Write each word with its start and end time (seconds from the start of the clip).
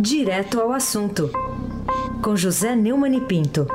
Direto 0.00 0.58
ao 0.58 0.72
assunto, 0.72 1.30
com 2.24 2.34
José 2.34 2.74
Neumann 2.74 3.18
e 3.18 3.20
Pinto. 3.20 3.66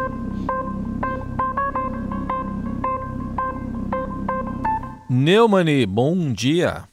Neumani, 5.07 5.85
bom 5.85 6.33
dia. 6.33 6.89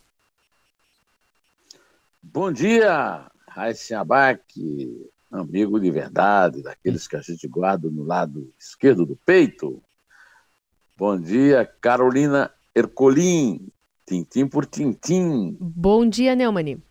Bom 2.23 2.53
dia, 2.53 3.27
Raíssa 3.49 4.01
Abac, 4.01 4.43
amigo 5.31 5.81
de 5.81 5.91
verdade, 5.91 6.63
daqueles 6.63 7.09
que 7.09 7.17
a 7.17 7.23
gente 7.23 7.49
guarda 7.49 7.89
no 7.91 8.05
lado 8.05 8.53
esquerdo 8.59 9.07
do 9.07 9.17
peito. 9.17 9.83
Bom 10.99 11.19
dia, 11.19 11.65
Carolina 11.81 12.51
Ercolim, 12.75 13.67
tintim 14.05 14.47
por 14.47 14.67
tintim. 14.67 15.57
Bom 15.59 16.07
dia, 16.07 16.37
Neumani. 16.37 16.83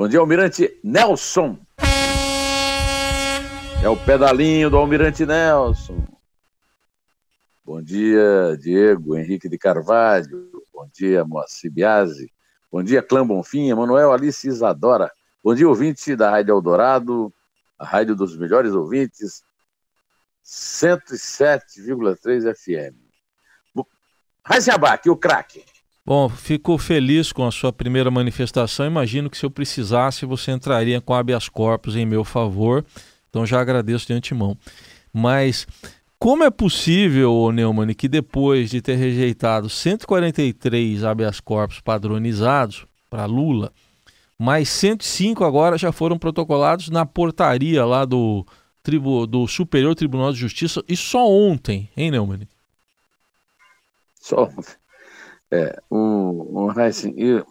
Bom 0.00 0.08
dia, 0.08 0.18
Almirante 0.18 0.80
Nelson. 0.82 1.58
É 3.82 3.88
o 3.90 3.96
pedalinho 3.98 4.70
do 4.70 4.78
Almirante 4.78 5.26
Nelson. 5.26 6.02
Bom 7.62 7.82
dia, 7.82 8.56
Diego 8.58 9.14
Henrique 9.14 9.46
de 9.46 9.58
Carvalho. 9.58 10.50
Bom 10.72 10.88
dia, 10.90 11.22
Moacir 11.22 11.70
Biasi. 11.70 12.32
Bom 12.72 12.82
dia, 12.82 13.02
Clã 13.02 13.26
Bonfim, 13.26 13.74
Manuel 13.74 14.10
Alice 14.10 14.48
Isadora. 14.48 15.12
Bom 15.44 15.54
dia, 15.54 15.68
ouvinte 15.68 16.16
da 16.16 16.30
Rádio 16.30 16.54
Eldorado, 16.54 17.30
a 17.78 17.84
rádio 17.84 18.16
dos 18.16 18.34
melhores 18.38 18.72
ouvintes, 18.72 19.44
107,3 20.42 22.54
FM. 22.54 22.96
Raziabac, 24.42 25.10
o 25.10 25.16
craque. 25.18 25.62
Bom, 26.04 26.28
fico 26.28 26.76
feliz 26.78 27.30
com 27.32 27.46
a 27.46 27.50
sua 27.50 27.72
primeira 27.72 28.10
manifestação. 28.10 28.86
Imagino 28.86 29.28
que 29.28 29.36
se 29.36 29.44
eu 29.44 29.50
precisasse, 29.50 30.26
você 30.26 30.50
entraria 30.50 31.00
com 31.00 31.14
habeas 31.14 31.48
corpus 31.48 31.94
em 31.94 32.06
meu 32.06 32.24
favor. 32.24 32.84
Então 33.28 33.46
já 33.46 33.60
agradeço 33.60 34.06
de 34.06 34.12
antemão. 34.12 34.56
Mas 35.12 35.66
como 36.18 36.44
é 36.44 36.50
possível, 36.50 37.50
Neumann, 37.52 37.94
que 37.94 38.08
depois 38.08 38.70
de 38.70 38.82
ter 38.82 38.96
rejeitado 38.96 39.68
143 39.68 41.04
habeas 41.04 41.40
corpus 41.40 41.80
padronizados 41.80 42.86
para 43.08 43.26
Lula, 43.26 43.72
mais 44.38 44.68
105 44.68 45.44
agora 45.44 45.78
já 45.78 45.92
foram 45.92 46.18
protocolados 46.18 46.88
na 46.88 47.04
portaria 47.04 47.84
lá 47.84 48.04
do, 48.04 48.46
tribu, 48.82 49.26
do 49.26 49.46
Superior 49.46 49.94
Tribunal 49.94 50.32
de 50.32 50.38
Justiça, 50.38 50.82
e 50.88 50.96
só 50.96 51.28
ontem, 51.28 51.88
hein, 51.96 52.10
Neumann? 52.10 52.48
Só 54.20 54.44
ontem. 54.44 54.79
É, 55.52 55.80
o, 55.90 56.66
o 56.66 56.80
Heisen, 56.80 57.14
eu, 57.16 57.46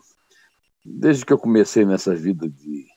desde 0.86 1.26
que 1.26 1.34
eu 1.34 1.38
comecei 1.38 1.86
nessa 1.86 2.16
vida 2.16 2.48
de 2.48 2.88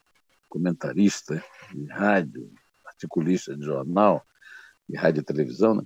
comentarista 0.49 1.43
de 1.73 1.87
rádio, 1.87 2.51
articulista 2.87 3.57
de 3.57 3.65
jornal, 3.65 4.23
de 4.89 4.97
rádio 4.97 5.21
e 5.21 5.25
televisão, 5.25 5.75
né? 5.75 5.83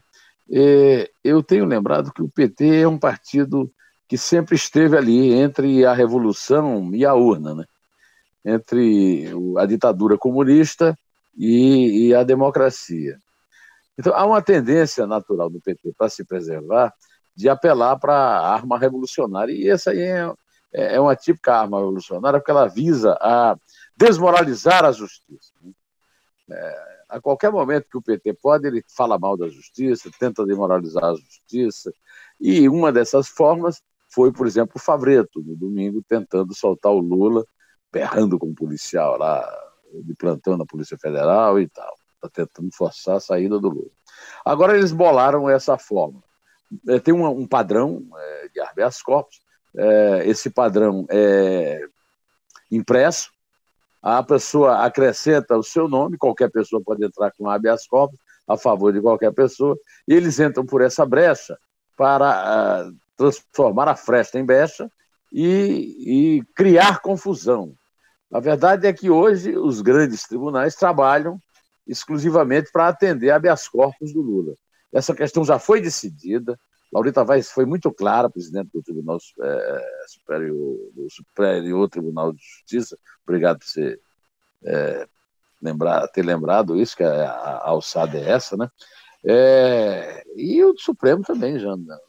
E 0.48 1.10
eu 1.24 1.42
tenho 1.42 1.64
lembrado 1.64 2.12
que 2.12 2.22
o 2.22 2.28
PT 2.28 2.82
é 2.82 2.88
um 2.88 2.98
partido 2.98 3.72
que 4.08 4.16
sempre 4.16 4.54
esteve 4.54 4.96
ali 4.96 5.32
entre 5.32 5.84
a 5.84 5.92
revolução 5.92 6.94
e 6.94 7.04
a 7.04 7.14
urna, 7.14 7.54
né? 7.54 7.64
entre 8.44 9.26
a 9.58 9.66
ditadura 9.66 10.16
comunista 10.16 10.96
e, 11.36 12.06
e 12.06 12.14
a 12.14 12.22
democracia. 12.22 13.18
Então, 13.98 14.14
há 14.14 14.24
uma 14.24 14.40
tendência 14.40 15.06
natural 15.06 15.50
do 15.50 15.60
PT 15.60 15.92
para 15.98 16.08
se 16.08 16.24
preservar 16.24 16.94
de 17.36 17.48
apelar 17.48 17.98
para 17.98 18.14
a 18.14 18.54
arma 18.54 18.78
revolucionária, 18.78 19.52
e 19.52 19.68
essa 19.68 19.90
aí 19.90 20.00
é, 20.00 20.32
é, 20.72 20.94
é 20.94 21.00
uma 21.00 21.14
típica 21.14 21.54
arma 21.56 21.78
revolucionária, 21.78 22.40
porque 22.40 22.50
ela 22.50 22.66
visa 22.66 23.12
a 23.20 23.56
desmoralizar 23.96 24.84
a 24.84 24.92
justiça. 24.92 25.52
Né? 25.62 25.72
É, 26.50 26.96
a 27.08 27.20
qualquer 27.20 27.52
momento 27.52 27.88
que 27.90 27.98
o 27.98 28.02
PT 28.02 28.34
pode, 28.34 28.66
ele 28.66 28.82
fala 28.96 29.18
mal 29.18 29.36
da 29.36 29.48
justiça, 29.48 30.10
tenta 30.18 30.46
demoralizar 30.46 31.04
a 31.04 31.14
justiça, 31.14 31.92
e 32.40 32.68
uma 32.68 32.90
dessas 32.90 33.28
formas 33.28 33.82
foi, 34.08 34.32
por 34.32 34.46
exemplo, 34.46 34.72
o 34.76 34.80
Favreto, 34.80 35.42
no 35.42 35.54
domingo, 35.54 36.02
tentando 36.08 36.54
soltar 36.54 36.92
o 36.92 37.00
Lula, 37.00 37.44
berrando 37.92 38.38
com 38.38 38.48
o 38.48 38.54
policial 38.54 39.18
lá, 39.18 39.46
de 39.92 40.14
plantão 40.14 40.56
na 40.56 40.64
Polícia 40.64 40.96
Federal 40.98 41.60
e 41.60 41.68
tal, 41.68 41.94
tá 42.20 42.28
tentando 42.28 42.70
forçar 42.74 43.16
a 43.16 43.20
saída 43.20 43.58
do 43.58 43.68
Lula. 43.68 43.90
Agora 44.44 44.76
eles 44.76 44.92
bolaram 44.92 45.48
essa 45.48 45.76
forma. 45.78 46.22
É, 46.88 46.98
tem 46.98 47.14
um, 47.14 47.26
um 47.26 47.46
padrão 47.46 48.02
é, 48.16 48.48
de 48.48 48.60
habeas 48.60 49.02
corpus, 49.02 49.40
é, 49.76 50.22
esse 50.26 50.50
padrão 50.50 51.06
é 51.10 51.86
impresso, 52.70 53.30
a 54.02 54.22
pessoa 54.22 54.84
acrescenta 54.84 55.56
o 55.56 55.62
seu 55.62 55.88
nome, 55.88 56.16
qualquer 56.16 56.50
pessoa 56.50 56.82
pode 56.82 57.04
entrar 57.04 57.32
com 57.32 57.48
habeas 57.48 57.86
corpus 57.86 58.18
a 58.46 58.56
favor 58.56 58.92
de 58.92 59.00
qualquer 59.00 59.32
pessoa, 59.32 59.76
e 60.06 60.14
eles 60.14 60.38
entram 60.38 60.64
por 60.64 60.80
essa 60.80 61.04
brecha 61.04 61.58
para 61.96 62.86
uh, 62.86 62.96
transformar 63.16 63.88
a 63.88 63.96
fresta 63.96 64.38
em 64.38 64.44
brecha 64.44 64.90
e, 65.32 66.36
e 66.38 66.44
criar 66.54 67.00
confusão. 67.00 67.72
A 68.32 68.38
verdade 68.38 68.86
é 68.86 68.92
que 68.92 69.10
hoje 69.10 69.56
os 69.56 69.80
grandes 69.80 70.22
tribunais 70.22 70.74
trabalham 70.76 71.40
exclusivamente 71.86 72.70
para 72.72 72.88
atender 72.88 73.30
habeas 73.30 73.68
corpus 73.68 74.12
do 74.12 74.20
Lula. 74.20 74.54
Essa 74.92 75.14
questão 75.14 75.44
já 75.44 75.58
foi 75.58 75.80
decidida, 75.80 76.58
Laurita 76.92 77.24
Vaz 77.24 77.50
foi 77.50 77.66
muito 77.66 77.92
clara, 77.92 78.30
presidente 78.30 78.70
do 78.72 78.82
Tribunal 78.82 79.18
é, 79.42 79.86
Superior, 80.06 80.78
do 80.94 81.10
Superior 81.10 81.88
Tribunal 81.88 82.32
de 82.32 82.40
Justiça. 82.42 82.96
Obrigado 83.26 83.58
por 83.58 83.66
você 83.66 83.98
é, 84.64 85.06
lembrar, 85.60 86.06
ter 86.08 86.24
lembrado 86.24 86.80
isso, 86.80 86.96
que 86.96 87.02
a, 87.02 87.30
a 87.30 87.68
alçada 87.68 88.16
é 88.16 88.30
essa, 88.30 88.56
né? 88.56 88.70
É, 89.24 90.24
e 90.36 90.62
o 90.62 90.76
Supremo 90.78 91.22
também 91.22 91.58
já 91.58 91.70
anda, 91.70 92.00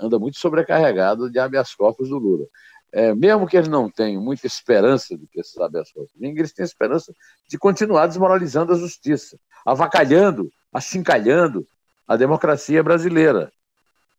anda 0.00 0.18
muito 0.18 0.38
sobrecarregado 0.38 1.30
de 1.30 1.38
habeas 1.38 1.74
corpus 1.74 2.08
do 2.08 2.18
Lula. 2.18 2.46
É, 2.92 3.14
mesmo 3.14 3.46
que 3.46 3.56
eles 3.56 3.68
não 3.68 3.88
tenham 3.88 4.20
muita 4.20 4.48
esperança 4.48 5.16
de 5.16 5.24
que 5.28 5.40
esses 5.40 5.56
habeas 5.58 5.92
corpus 5.92 6.12
vinguem, 6.14 6.40
eles 6.40 6.52
têm 6.52 6.64
esperança 6.64 7.14
de 7.48 7.56
continuar 7.56 8.08
desmoralizando 8.08 8.72
a 8.72 8.76
justiça, 8.76 9.38
avacalhando, 9.64 10.50
achincalhando 10.72 11.64
a 12.10 12.16
democracia 12.16 12.82
brasileira. 12.82 13.52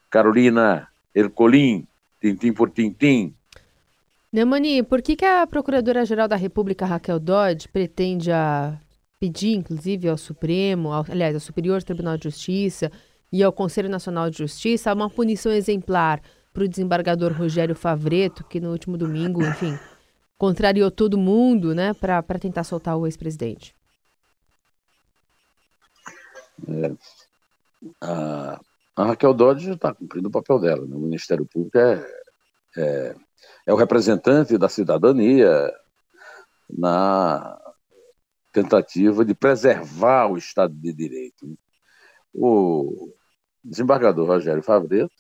Carolina 0.10 0.88
Ercolim, 1.14 1.86
tintim 2.22 2.54
por 2.54 2.70
tintim. 2.72 3.36
Neumani, 4.32 4.82
por 4.82 5.02
que, 5.02 5.14
que 5.18 5.26
a 5.26 5.46
Procuradora-Geral 5.46 6.26
da 6.26 6.38
República, 6.38 6.86
Raquel 6.86 7.20
Dodge, 7.20 7.68
pretende 7.68 8.32
a 8.32 8.80
pedir, 9.20 9.56
inclusive, 9.56 10.08
ao 10.08 10.18
Supremo, 10.18 10.94
ao, 10.94 11.06
aliás, 11.10 11.36
ao 11.36 11.42
Superior 11.42 11.84
Tribunal 11.84 12.16
de 12.16 12.24
Justiça 12.24 12.90
e 13.30 13.44
ao 13.44 13.52
Conselho 13.52 13.90
Nacional 13.90 14.30
de 14.30 14.38
Justiça 14.38 14.94
uma 14.94 15.10
punição 15.10 15.52
exemplar 15.52 16.22
para 16.54 16.64
o 16.64 16.70
desembargador 16.70 17.34
Rogério 17.34 17.76
Favreto, 17.76 18.46
que 18.46 18.62
no 18.62 18.72
último 18.72 18.98
domingo, 18.98 19.44
enfim, 19.44 19.78
contrariou 20.38 20.90
todo 20.90 21.18
mundo, 21.18 21.76
né, 21.76 21.94
para 21.94 22.40
tentar 22.40 22.64
soltar 22.64 22.96
o 22.96 23.06
ex-presidente? 23.06 23.76
É, 26.70 26.92
a 28.02 28.60
a 28.96 29.06
Raquel 29.06 29.34
Dodge 29.34 29.72
está 29.72 29.94
cumprindo 29.94 30.28
o 30.28 30.32
papel 30.32 30.60
dela. 30.60 30.86
Né? 30.86 30.96
O 30.96 31.00
Ministério 31.00 31.46
Público 31.46 31.78
é, 31.78 32.06
é, 32.78 33.16
é 33.66 33.74
o 33.74 33.78
representante 33.78 34.58
da 34.58 34.70
cidadania 34.70 35.72
na 36.70 37.60
tentativa 38.52 39.24
de 39.24 39.34
preservar 39.34 40.28
o 40.28 40.38
Estado 40.38 40.74
de 40.74 40.94
Direito. 40.94 41.48
Né? 41.48 41.56
O 42.34 43.14
desembargador 43.64 44.28
Rogério 44.28 44.64
Favreto 44.64 45.14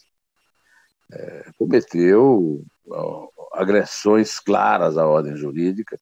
é, 1.11 1.51
cometeu 1.57 2.63
agressões 3.53 4.39
claras 4.39 4.97
à 4.97 5.07
ordem 5.07 5.35
jurídica, 5.35 5.97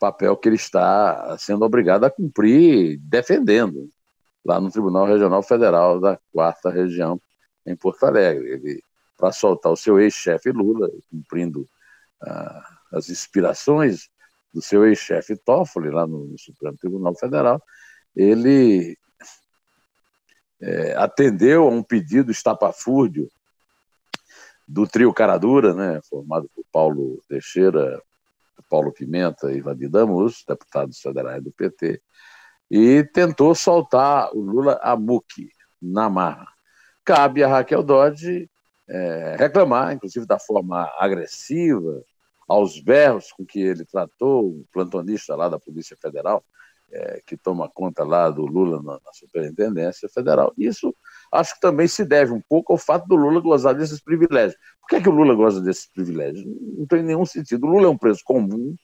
papel 0.00 0.36
que 0.36 0.48
ele 0.48 0.56
está 0.56 1.36
sendo 1.38 1.64
obrigado 1.64 2.04
a 2.04 2.10
cumprir 2.10 2.98
defendendo 2.98 3.88
lá 4.44 4.60
no 4.60 4.70
Tribunal 4.70 5.06
Regional 5.06 5.42
Federal 5.42 6.00
da 6.00 6.18
Quarta 6.32 6.70
Região, 6.70 7.20
em 7.64 7.76
Porto 7.76 8.04
Alegre. 8.04 8.52
Ele, 8.52 8.82
para 9.16 9.32
soltar 9.32 9.72
o 9.72 9.76
seu 9.76 10.00
ex-chefe 10.00 10.50
Lula, 10.50 10.90
cumprindo 11.10 11.68
ah, 12.20 12.78
as 12.92 13.08
inspirações 13.08 14.10
do 14.52 14.60
seu 14.60 14.86
ex-chefe 14.86 15.36
Toffoli, 15.36 15.90
lá 15.90 16.06
no, 16.06 16.26
no, 16.26 16.38
Supremo 16.38 16.76
Tribunal 16.76 17.14
Federal, 17.14 17.62
ele 18.14 18.96
é, 20.60 20.94
atendeu 20.96 21.66
a 21.66 21.70
um 21.70 21.82
pedido 21.82 22.30
estapafúrdio 22.30 23.30
do 24.68 24.86
trio 24.86 25.12
Caradura, 25.12 25.74
né, 25.74 26.00
formado 26.08 26.50
por 26.54 26.64
Paulo 26.70 27.22
Teixeira, 27.28 28.00
Paulo 28.68 28.92
Pimenta 28.92 29.52
e 29.52 29.60
Vadir 29.60 29.88
Damus, 29.88 30.44
deputados 30.46 31.00
federais 31.00 31.42
do 31.42 31.50
PT, 31.50 32.00
e 32.72 33.04
tentou 33.04 33.54
soltar 33.54 34.34
o 34.34 34.40
Lula 34.40 34.80
a 34.82 34.96
muque, 34.96 35.50
na 35.80 36.08
marra. 36.08 36.48
Cabe 37.04 37.44
a 37.44 37.48
Raquel 37.48 37.82
Dodge 37.82 38.48
é, 38.88 39.36
reclamar, 39.38 39.92
inclusive 39.92 40.24
da 40.24 40.38
forma 40.38 40.90
agressiva, 40.98 42.02
aos 42.48 42.80
berros 42.80 43.30
com 43.30 43.44
que 43.44 43.60
ele 43.60 43.84
tratou 43.84 44.46
o 44.46 44.64
plantonista 44.72 45.36
lá 45.36 45.50
da 45.50 45.58
Polícia 45.58 45.98
Federal, 46.00 46.42
é, 46.90 47.20
que 47.26 47.36
toma 47.36 47.68
conta 47.68 48.04
lá 48.04 48.30
do 48.30 48.46
Lula 48.46 48.82
na, 48.82 48.92
na, 49.04 49.12
Superintendência 49.12 50.08
Federal. 50.08 50.54
Isso 50.56 50.96
acho 51.30 51.54
que 51.54 51.60
também 51.60 51.86
se 51.86 52.06
deve 52.06 52.32
um 52.32 52.40
pouco 52.40 52.72
ao 52.72 52.78
fato 52.78 53.06
do 53.06 53.16
Lula 53.16 53.42
gozar 53.42 53.74
desses 53.74 54.00
privilégios. 54.02 54.58
Por 54.80 54.88
que, 54.88 54.96
é 54.96 55.02
que 55.02 55.08
o 55.10 55.12
Lula 55.12 55.34
goza 55.34 55.60
desses 55.60 55.86
privilégios? 55.92 56.42
Não 56.78 56.86
tem 56.86 57.02
nenhum 57.02 57.26
sentido. 57.26 57.66
O 57.66 57.70
Lula 57.70 57.86
é 57.86 57.90
um 57.90 57.98
preso 57.98 58.20
comum, 58.24 58.74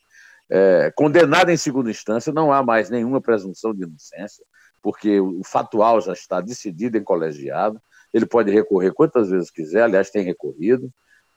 é, 0.50 0.92
condenado 0.94 1.50
em 1.50 1.56
segunda 1.56 1.90
instância, 1.90 2.32
não 2.32 2.52
há 2.52 2.62
mais 2.62 2.90
nenhuma 2.90 3.20
presunção 3.20 3.74
de 3.74 3.84
inocência, 3.84 4.44
porque 4.82 5.20
o 5.20 5.42
fatual 5.44 6.00
já 6.00 6.12
está 6.12 6.40
decidido 6.40 6.96
em 6.96 7.04
colegiado, 7.04 7.80
ele 8.12 8.26
pode 8.26 8.50
recorrer 8.50 8.92
quantas 8.92 9.30
vezes 9.30 9.50
quiser, 9.50 9.82
aliás, 9.82 10.10
tem 10.10 10.22
recorrido. 10.22 10.90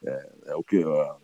É, 0.06 0.30
é 0.48 0.56
o 0.56 0.64
que 0.64 0.84
o 0.84 1.18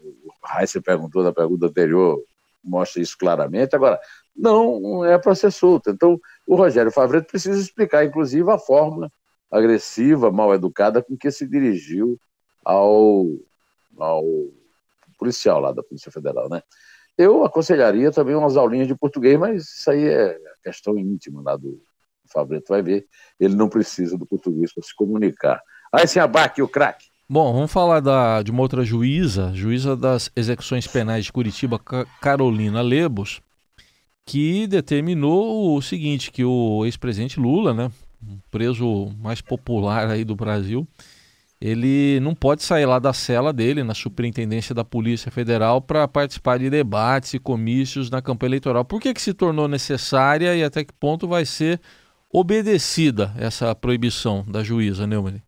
Heisen 0.60 0.82
perguntou 0.82 1.24
na 1.24 1.34
pergunta 1.34 1.68
anterior, 1.68 2.22
mostra 2.64 3.02
isso 3.02 3.18
claramente. 3.18 3.76
Agora, 3.76 4.00
não 4.36 5.06
é 5.06 5.18
para 5.18 5.34
ser 5.34 5.52
solto. 5.52 5.90
Então, 5.90 6.20
o 6.46 6.56
Rogério 6.56 6.92
Favreto 6.92 7.28
precisa 7.28 7.60
explicar, 7.60 8.06
inclusive, 8.06 8.50
a 8.52 8.60
forma 8.60 9.12
agressiva, 9.50 10.32
mal 10.32 10.54
educada 10.54 11.02
com 11.02 11.18
que 11.18 11.32
se 11.32 11.48
dirigiu 11.48 12.20
ao, 12.64 13.26
ao 13.98 14.24
policial 15.18 15.60
lá 15.62 15.72
da 15.72 15.82
Polícia 15.82 16.12
Federal, 16.12 16.50
né? 16.50 16.62
Eu 17.18 17.44
aconselharia 17.44 18.12
também 18.12 18.36
umas 18.36 18.56
aulinhas 18.56 18.88
de 18.88 18.96
português, 18.96 19.40
mas 19.40 19.64
isso 19.64 19.90
aí 19.90 20.08
é 20.08 20.38
questão 20.64 20.98
íntima 20.98 21.42
lá 21.42 21.56
do 21.58 21.82
Fabreto, 22.32 22.66
vai 22.70 22.82
ver. 22.82 23.08
Ele 23.40 23.56
não 23.56 23.70
precisa 23.70 24.18
do 24.18 24.26
português 24.26 24.74
para 24.74 24.84
se 24.84 24.96
comunicar. 24.96 25.62
Aí 25.92 26.08
sim, 26.08 26.20
abaque 26.20 26.62
o 26.62 26.68
craque. 26.68 27.08
Bom, 27.30 27.54
vamos 27.54 27.72
falar 27.72 28.00
da, 28.00 28.42
de 28.42 28.52
uma 28.52 28.62
outra 28.62 28.84
juíza, 28.84 29.52
juíza 29.54 29.98
das 29.98 30.32
execuções 30.36 30.88
penais 30.88 31.26
de 31.26 31.34
Curitiba, 31.34 31.80
Carolina 32.22 32.82
Lebos, 32.82 33.42
que 34.26 34.68
determinou 34.68 35.76
o 35.76 35.82
seguinte, 35.82 36.32
que 36.32 36.46
o 36.46 36.86
ex-presidente 36.86 37.40
Lula, 37.40 37.74
né, 37.74 37.92
preso 38.50 39.08
mais 39.20 39.42
popular 39.42 40.10
aí 40.10 40.24
do 40.24 40.36
Brasil, 40.36 40.88
ele 41.60 42.20
não 42.20 42.36
pode 42.36 42.64
sair 42.64 42.86
lá 42.86 43.00
da 43.00 43.12
cela 43.14 43.52
dele, 43.52 43.84
na 43.84 43.96
superintendência 43.96 44.76
da 44.76 44.84
Polícia 44.84 45.32
Federal, 45.32 45.82
para 45.82 46.08
participar 46.08 46.60
de 46.60 46.70
debates 46.70 47.34
e 47.34 47.40
comícios 47.40 48.12
na 48.12 48.22
campanha 48.22 48.50
eleitoral. 48.50 48.86
Por 48.86 49.02
que, 49.02 49.14
que 49.14 49.22
se 49.22 49.34
tornou 49.34 49.68
necessária 49.68 50.56
e 50.56 50.64
até 50.64 50.84
que 50.84 50.94
ponto 50.94 51.28
vai 51.28 51.46
ser 51.46 51.82
obedecida 52.32 53.34
essa 53.38 53.74
proibição 53.74 54.46
da 54.48 54.64
juíza, 54.64 55.08
Neumann? 55.08 55.42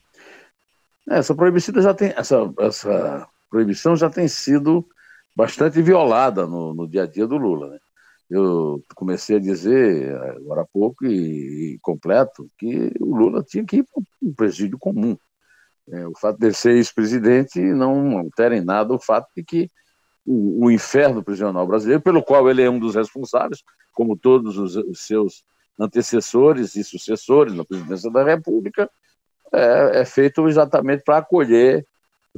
Essa 1.07 1.35
proibição 1.35 1.79
já 1.81 1.94
tem, 1.94 2.13
essa, 2.15 2.51
essa 2.59 3.27
proibição 3.50 3.95
já 3.95 4.09
tem 4.09 4.27
sido 4.27 4.85
bastante 5.35 5.81
violada 5.81 6.47
no, 6.47 6.73
no 6.73 6.88
dia 6.88 7.03
a 7.03 7.07
dia 7.07 7.27
do 7.27 7.38
Lula. 7.38 7.69
Né? 7.69 7.77
Eu 8.31 8.83
comecei 8.95 9.38
a 9.38 9.39
dizer 9.39 10.15
agora 10.15 10.61
há 10.61 10.65
pouco 10.65 11.06
e, 11.06 11.75
e 11.75 11.79
completo 11.81 12.47
que 12.57 12.91
o 13.00 13.15
Lula 13.15 13.44
tinha 13.44 13.63
que 13.63 13.77
ir 13.77 13.83
para 13.83 14.03
um 14.21 14.33
presídio 14.33 14.77
comum 14.79 15.15
é, 15.91 16.07
o 16.07 16.13
fato 16.18 16.39
de 16.39 16.53
ser 16.53 16.75
ex-presidente 16.75 17.59
não 17.59 18.18
altera 18.18 18.56
em 18.56 18.63
nada 18.63 18.94
o 18.94 19.00
fato 19.00 19.27
de 19.36 19.44
que 19.44 19.69
o, 20.25 20.65
o, 20.65 20.71
inferno 20.71 21.24
prisional 21.24 21.65
brasileiro, 21.65 22.01
pelo 22.01 22.21
qual 22.21 22.50
ele 22.50 22.62
é 22.62 22.69
um 22.69 22.80
dos 22.80 22.95
responsáveis, 22.95 23.63
como 23.94 24.15
todos 24.15 24.57
os, 24.57 24.75
os 24.75 25.06
seus 25.06 25.44
antecessores 25.80 26.75
e 26.75 26.83
sucessores 26.83 27.53
na 27.53 27.65
presidência 27.65 28.12
da 28.12 28.24
República, 28.24 28.89
é, 29.51 30.01
é 30.01 30.06
feito 30.06 30.47
exatamente 30.47 31.03
para 31.03 31.18
acolher 31.18 31.86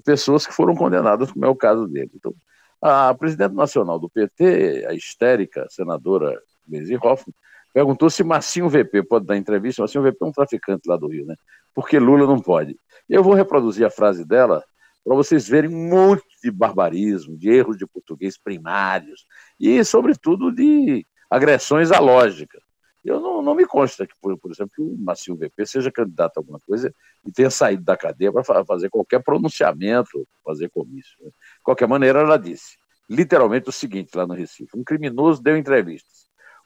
pessoas 0.06 0.48
que 0.48 0.54
foram 0.54 0.76
condenadas, 0.76 1.32
como 1.32 1.46
é 1.46 1.50
o 1.50 1.56
caso 1.56 1.88
dele. 1.88 2.12
Então, 2.16 2.34
a 2.82 3.14
presidente 3.14 3.54
nacional 3.54 4.00
do 4.00 4.10
PT, 4.10 4.86
a 4.88 4.94
histérica 4.94 5.68
senadora 5.70 6.42
Gleisi 6.68 6.96
Hoffmann, 6.96 7.36
perguntou 7.74 8.10
se 8.10 8.24
Marcinho 8.24 8.70
VP 8.70 9.04
pode 9.04 9.26
dar 9.26 9.38
entrevista. 9.38 9.82
Marcinho 9.82 10.04
VP 10.04 10.18
é 10.22 10.26
um 10.26 10.32
traficante 10.32 10.88
lá 10.88 10.98
do 10.98 11.08
Rio, 11.08 11.26
né? 11.26 11.36
Porque 11.74 12.00
Lula 12.00 12.26
não 12.26 12.40
pode. 12.40 12.78
Eu 13.10 13.24
vou 13.24 13.34
reproduzir 13.34 13.86
a 13.86 13.90
frase 13.90 14.26
dela 14.26 14.64
para 15.04 15.16
vocês 15.16 15.48
verem 15.48 15.70
um 15.70 15.90
monte 15.90 16.24
de 16.44 16.52
barbarismo, 16.52 17.38
de 17.38 17.50
erros 17.50 17.78
de 17.78 17.88
português 17.88 18.38
primários 18.38 19.26
e, 19.60 19.84
sobretudo, 19.84 20.52
de 20.52 21.06
agressões 21.30 21.92
à 21.92 22.00
lógica. 22.00 22.60
Eu 23.04 23.20
não, 23.20 23.42
não 23.42 23.56
me 23.56 23.66
consta 23.66 24.06
que, 24.06 24.14
por, 24.22 24.38
por 24.38 24.52
exemplo, 24.52 24.74
que 24.76 24.82
o 24.82 24.96
Massinho 24.98 25.36
VP 25.36 25.66
seja 25.66 25.92
candidato 25.92 26.38
a 26.38 26.40
alguma 26.40 26.60
coisa 26.60 26.94
e 27.26 27.32
tenha 27.32 27.50
saído 27.50 27.84
da 27.84 27.98
cadeia 27.98 28.32
para 28.32 28.64
fazer 28.64 28.90
qualquer 28.90 29.24
pronunciamento, 29.24 30.28
fazer 30.46 30.70
comício. 30.70 31.18
Né? 31.20 31.30
De 31.30 31.64
qualquer 31.64 31.88
maneira, 31.88 32.20
ela 32.20 32.38
disse 32.38 32.80
literalmente 33.12 33.68
o 33.68 33.74
seguinte 33.74 34.16
lá 34.16 34.26
no 34.26 34.34
Recife: 34.34 34.78
um 34.78 34.84
criminoso 34.84 35.44
deu 35.44 35.58
entrevistas. 35.58 36.21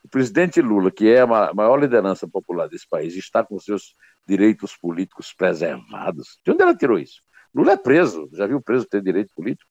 O 0.06 0.08
presidente 0.08 0.62
Lula, 0.62 0.88
que 0.88 1.08
é 1.08 1.22
a 1.22 1.52
maior 1.52 1.76
liderança 1.80 2.28
popular 2.28 2.68
desse 2.68 2.88
país, 2.88 3.16
está 3.16 3.42
com 3.42 3.58
seus 3.58 3.92
direitos 4.24 4.76
políticos 4.76 5.34
preservados. 5.36 6.38
De 6.44 6.52
onde 6.52 6.62
ela 6.62 6.76
tirou 6.76 6.96
isso? 6.96 7.22
Lula 7.52 7.72
é 7.72 7.76
preso, 7.76 8.30
já 8.32 8.46
viu 8.46 8.60
preso 8.60 8.86
ter 8.86 9.02
direito 9.02 9.34
político? 9.34 9.68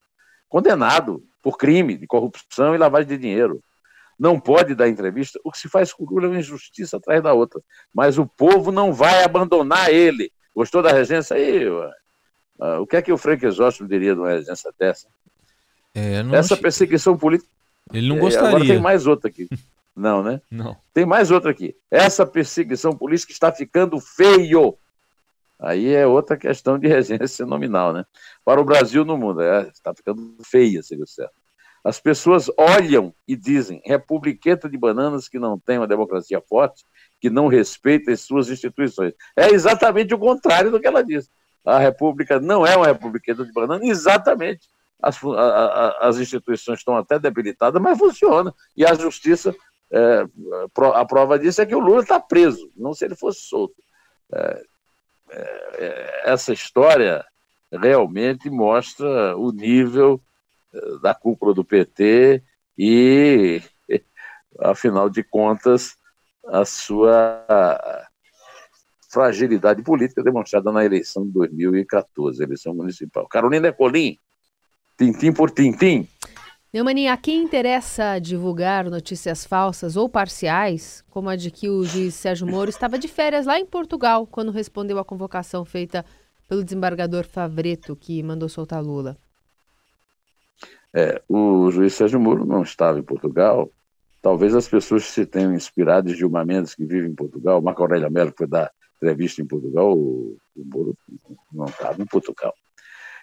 Condenado 0.50 1.24
por 1.42 1.58
crime 1.58 1.98
de 1.98 2.06
corrupção 2.06 2.76
e 2.76 2.78
lavagem 2.78 3.08
de 3.08 3.18
dinheiro. 3.18 3.64
Não 4.20 4.38
pode 4.38 4.76
dar 4.76 4.90
entrevista. 4.90 5.40
O 5.42 5.54
que 5.54 5.58
se 5.58 5.70
faz 5.70 5.94
com 5.94 6.04
Lula 6.04 6.26
é 6.26 6.30
uma 6.30 6.40
injustiça 6.40 6.98
atrás 6.98 7.24
da 7.24 7.32
outra. 7.32 7.62
Mas 7.94 8.18
o 8.18 8.26
povo 8.26 8.74
não 8.74 8.92
vai 8.92 9.24
abandonar 9.24 9.90
ele. 9.90 10.30
Gostou 10.54 10.84
da 10.84 10.92
regência 10.92 11.38
aí? 11.38 11.66
Uh, 11.70 12.82
o 12.82 12.86
que 12.86 12.98
é 12.98 13.02
que 13.02 13.12
o 13.12 13.18
Frank 13.18 13.46
Exóstomo 13.46 13.88
diria 13.88 14.14
de 14.14 14.20
uma 14.20 14.32
regência 14.32 14.70
dessa? 14.78 15.08
É, 15.94 16.22
Essa 16.34 16.58
perseguição 16.58 17.18
política. 17.18 17.50
Ele 17.94 18.10
não 18.10 18.20
gostaria. 18.20 18.50
Agora 18.50 18.66
tem 18.66 18.80
mais 18.82 19.08
outra 19.08 19.30
aqui. 19.30 19.48
Não, 19.96 20.22
né? 20.22 20.42
Não. 20.52 20.76
Tem 20.94 21.06
mais 21.06 21.32
outra 21.32 21.52
aqui. 21.52 21.76
Essa 21.90 22.26
perseguição 22.26 22.92
política 22.96 23.32
está 23.32 23.52
ficando 23.52 24.00
feio. 24.00 24.78
Aí 25.58 25.94
é 25.94 26.06
outra 26.06 26.36
questão 26.36 26.78
de 26.78 26.88
regência 26.90 27.46
nominal, 27.46 27.94
né? 27.94 28.06
Para 28.44 28.60
o 28.60 28.66
Brasil 28.66 29.06
no 29.06 29.18
mundo, 29.18 29.42
é, 29.42 29.70
está 29.70 29.94
ficando 29.94 30.36
feia, 30.44 30.84
seria 30.84 31.06
certo. 31.06 31.34
As 31.84 32.00
pessoas 32.00 32.50
olham 32.58 33.14
e 33.28 33.36
dizem, 33.36 33.80
republiqueta 33.86 34.68
de 34.68 34.76
bananas 34.76 35.30
que 35.30 35.38
não 35.38 35.58
tem 35.58 35.78
uma 35.78 35.88
democracia 35.88 36.42
forte, 36.42 36.84
que 37.22 37.30
não 37.30 37.48
respeita 37.48 38.12
as 38.12 38.22
suas 38.22 38.50
instituições. 38.50 39.14
É 39.36 39.50
exatamente 39.50 40.14
o 40.14 40.18
contrário 40.18 40.72
do 40.72 40.80
que 40.80 40.88
ela 40.88 41.04
diz. 41.04 41.30
A 41.64 41.78
república 41.78 42.40
não 42.40 42.66
é 42.66 42.76
uma 42.76 42.88
republiqueta 42.88 43.46
de 43.46 43.54
bananas, 43.54 43.88
exatamente. 43.88 44.68
As, 45.02 45.24
a, 45.24 45.30
a, 45.30 46.08
as 46.08 46.18
instituições 46.18 46.80
estão 46.80 46.98
até 46.98 47.20
debilitadas, 47.20 47.80
mas 47.80 47.98
funciona. 47.98 48.54
E 48.76 48.84
a 48.84 48.96
justiça 48.96 49.56
é, 49.92 50.26
a 50.96 51.06
prova 51.06 51.38
disso 51.38 51.62
é 51.62 51.66
que 51.66 51.76
o 51.76 51.80
Lula 51.80 52.02
está 52.02 52.20
preso, 52.20 52.72
não 52.76 52.94
se 52.94 53.06
ele 53.06 53.16
fosse 53.16 53.42
solto. 53.42 53.76
É, 54.34 54.64
é, 55.32 56.22
essa 56.26 56.54
história 56.54 57.26
realmente 57.72 58.50
mostra 58.50 59.36
o 59.38 59.52
nível 59.52 60.22
é, 60.74 61.00
da 61.02 61.14
cúpula 61.14 61.54
do 61.54 61.64
PT 61.64 62.44
e, 62.78 63.62
afinal 64.60 65.10
de 65.10 65.24
contas, 65.24 65.96
a 66.48 66.64
sua 66.64 67.46
fragilidade 69.10 69.82
política 69.82 70.22
demonstrada 70.22 70.72
na 70.72 70.86
eleição 70.86 71.26
de 71.26 71.32
2014, 71.32 72.44
eleição 72.44 72.74
municipal. 72.76 73.28
Carolina 73.28 73.72
Colim, 73.72 74.18
tintim 74.98 75.32
por 75.32 75.50
tintim, 75.50 76.08
Neumani, 76.76 77.08
a 77.08 77.16
quem 77.16 77.42
interessa 77.42 78.20
divulgar 78.20 78.90
notícias 78.90 79.46
falsas 79.46 79.96
ou 79.96 80.10
parciais, 80.10 81.06
como 81.10 81.30
a 81.30 81.38
de 81.38 81.50
que 81.50 81.70
o 81.70 81.86
juiz 81.86 82.16
Sérgio 82.16 82.46
Moro 82.46 82.70
estava 82.70 83.00
de 83.00 83.08
férias 83.08 83.46
lá 83.46 83.58
em 83.58 83.66
Portugal 83.66 84.28
quando 84.28 84.52
respondeu 84.52 85.00
à 85.00 85.06
convocação 85.06 85.64
feita 85.64 86.06
pelo 86.50 86.66
desembargador 86.66 87.24
Favreto, 87.24 87.96
que 87.96 88.22
mandou 88.22 88.50
soltar 88.50 88.84
Lula? 88.84 89.18
É, 90.94 91.22
o 91.30 91.72
juiz 91.72 91.94
Sérgio 91.94 92.20
Moro 92.20 92.46
não 92.46 92.62
estava 92.62 93.00
em 93.00 93.04
Portugal. 93.04 93.72
Talvez 94.22 94.54
as 94.54 94.68
pessoas 94.68 95.06
se 95.06 95.26
tenham 95.26 95.54
inspirado 95.54 96.12
em 96.12 96.14
Gilmar 96.14 96.46
Mendes, 96.46 96.76
que 96.76 96.84
vive 96.84 97.08
em 97.08 97.16
Portugal, 97.16 97.62
Marco 97.62 97.84
Aurélio 97.84 98.12
Melo, 98.12 98.34
foi 98.38 98.48
dar 98.48 98.70
entrevista 98.98 99.42
em 99.42 99.48
Portugal, 99.48 99.94
o, 99.94 100.36
o 100.54 100.66
Moro 100.66 100.98
não 101.54 101.68
estava 101.68 102.02
em 102.02 102.06
Portugal. 102.06 102.54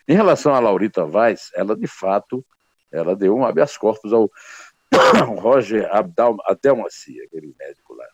Em 0.09 0.15
relação 0.15 0.55
a 0.55 0.59
Laurita 0.59 1.05
Vaz, 1.05 1.51
ela 1.55 1.77
de 1.77 1.87
fato 1.87 2.43
ela 2.93 3.17
deu 3.17 3.37
um 3.37 3.45
habeas 3.45 3.77
corpus 3.77 4.13
ao 4.13 4.31
Roger 5.41 5.89
Abdelmaci, 5.91 7.21
aquele 7.23 7.55
médico 7.59 7.95
lá, 7.95 8.07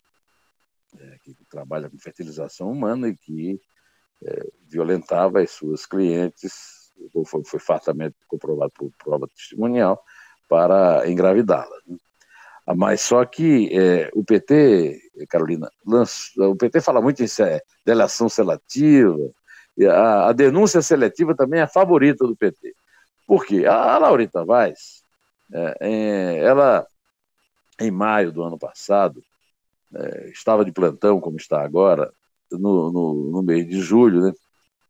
é, 1.01 1.19
que 1.23 1.37
trabalha 1.51 1.91
com 1.91 1.99
fertilização 1.99 2.71
humana 2.71 3.09
e 3.09 3.17
que 3.17 3.61
é, 4.25 4.47
violentava 4.67 5.41
as 5.41 5.51
suas 5.51 5.87
clientes, 5.87 6.93
foi, 7.27 7.45
foi 7.45 7.61
fartamente 7.61 8.17
comprovado 8.27 8.73
por 8.75 8.91
prova 9.03 9.29
testemunial, 9.29 10.03
para 10.49 11.09
engravidá-la. 11.09 11.77
Né? 11.87 11.97
Ah, 12.67 12.75
mas 12.75 13.01
só 13.01 13.25
que 13.25 13.69
é, 13.73 14.11
o 14.15 14.25
PT, 14.25 15.01
Carolina, 15.29 15.71
lança, 15.87 16.31
o 16.37 16.57
PT 16.57 16.81
fala 16.81 17.01
muito 17.01 17.23
em 17.23 17.27
delação 17.85 18.29
seletiva, 18.29 19.19
a, 19.87 20.29
a 20.29 20.33
denúncia 20.33 20.83
seletiva 20.83 21.35
também 21.35 21.61
é 21.61 21.63
a 21.63 21.69
favorita 21.69 22.27
do 22.27 22.37
PT. 22.37 22.75
Por 23.29 23.45
quê? 23.45 23.67
A 23.67 23.99
Laurita 23.99 24.45
Vaz, 24.45 25.05
É, 25.53 25.77
é, 25.81 26.39
ela, 26.45 26.87
em 27.81 27.91
maio 27.91 28.33
do 28.33 28.43
ano 28.43 28.59
passado, 28.59 29.23
é, 29.95 30.31
estava 30.31 30.65
de 30.65 30.73
plantão, 30.73 31.21
como 31.21 31.37
está 31.37 31.63
agora, 31.63 32.13
no, 32.51 32.91
no, 32.93 33.31
no 33.31 33.43
mês 33.43 33.67
de 33.69 33.81
julho, 33.81 34.23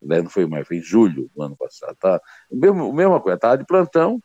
né? 0.03 0.23
Não 0.23 0.31
foi 0.31 0.47
maio, 0.47 0.65
foi 0.65 0.79
em 0.79 0.83
julho 0.83 1.31
do 1.35 1.43
ano 1.43 1.57
passado. 1.57 1.97
Tá? 1.97 2.21
Mesmo, 2.51 2.93
mesma 2.93 3.21
coisa, 3.21 3.37
estava 3.37 3.59
de 3.59 3.67
plantão 3.67 4.21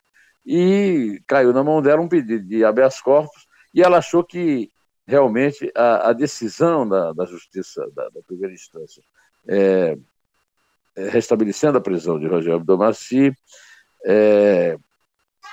e 0.45 1.19
caiu 1.27 1.51
na 1.53 1.63
mão 1.63 1.81
dela 1.81 2.01
um 2.01 2.07
pedido 2.07 2.45
de 2.47 2.63
habeas 2.63 3.01
corpus 3.01 3.47
e 3.73 3.81
ela 3.81 3.97
achou 3.97 4.23
que 4.23 4.69
realmente 5.07 5.71
a, 5.75 6.09
a 6.09 6.13
decisão 6.13 6.87
da, 6.87 7.13
da 7.13 7.25
justiça 7.25 7.89
da, 7.95 8.09
da 8.09 8.21
primeira 8.21 8.53
instância 8.53 9.03
é, 9.47 9.97
é, 10.95 11.09
restabelecendo 11.09 11.77
a 11.77 11.81
prisão 11.81 12.19
de 12.19 12.27
Rogério 12.27 12.55
Abdomassi, 12.57 13.33
é, 14.05 14.77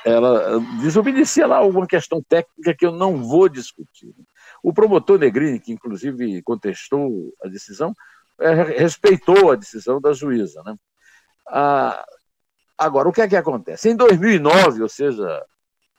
ela 0.04 0.61
desobedecia 0.80 1.47
lá 1.47 1.57
alguma 1.57 1.87
questão 1.87 2.23
técnica 2.23 2.75
que 2.75 2.87
eu 2.87 2.92
não 2.92 3.23
vou 3.23 3.49
discutir. 3.49 4.14
O 4.62 4.73
promotor 4.73 5.19
Negrini, 5.19 5.61
que 5.61 5.73
inclusive 5.73 6.42
contestou 6.42 7.33
a 7.42 7.49
decisão, 7.49 7.95
é, 8.40 8.54
respeitou 8.62 9.52
a 9.52 9.57
decisão 9.57 10.00
da 10.00 10.12
juíza. 10.12 10.62
Né? 10.64 10.75
Ah, 11.49 12.04
agora, 12.78 13.09
o 13.09 13.12
que 13.12 13.21
é 13.21 13.28
que 13.28 13.37
acontece? 13.37 13.90
Em 13.90 13.97
2009, 13.97 14.83
ou 14.83 14.88
seja, 14.88 15.45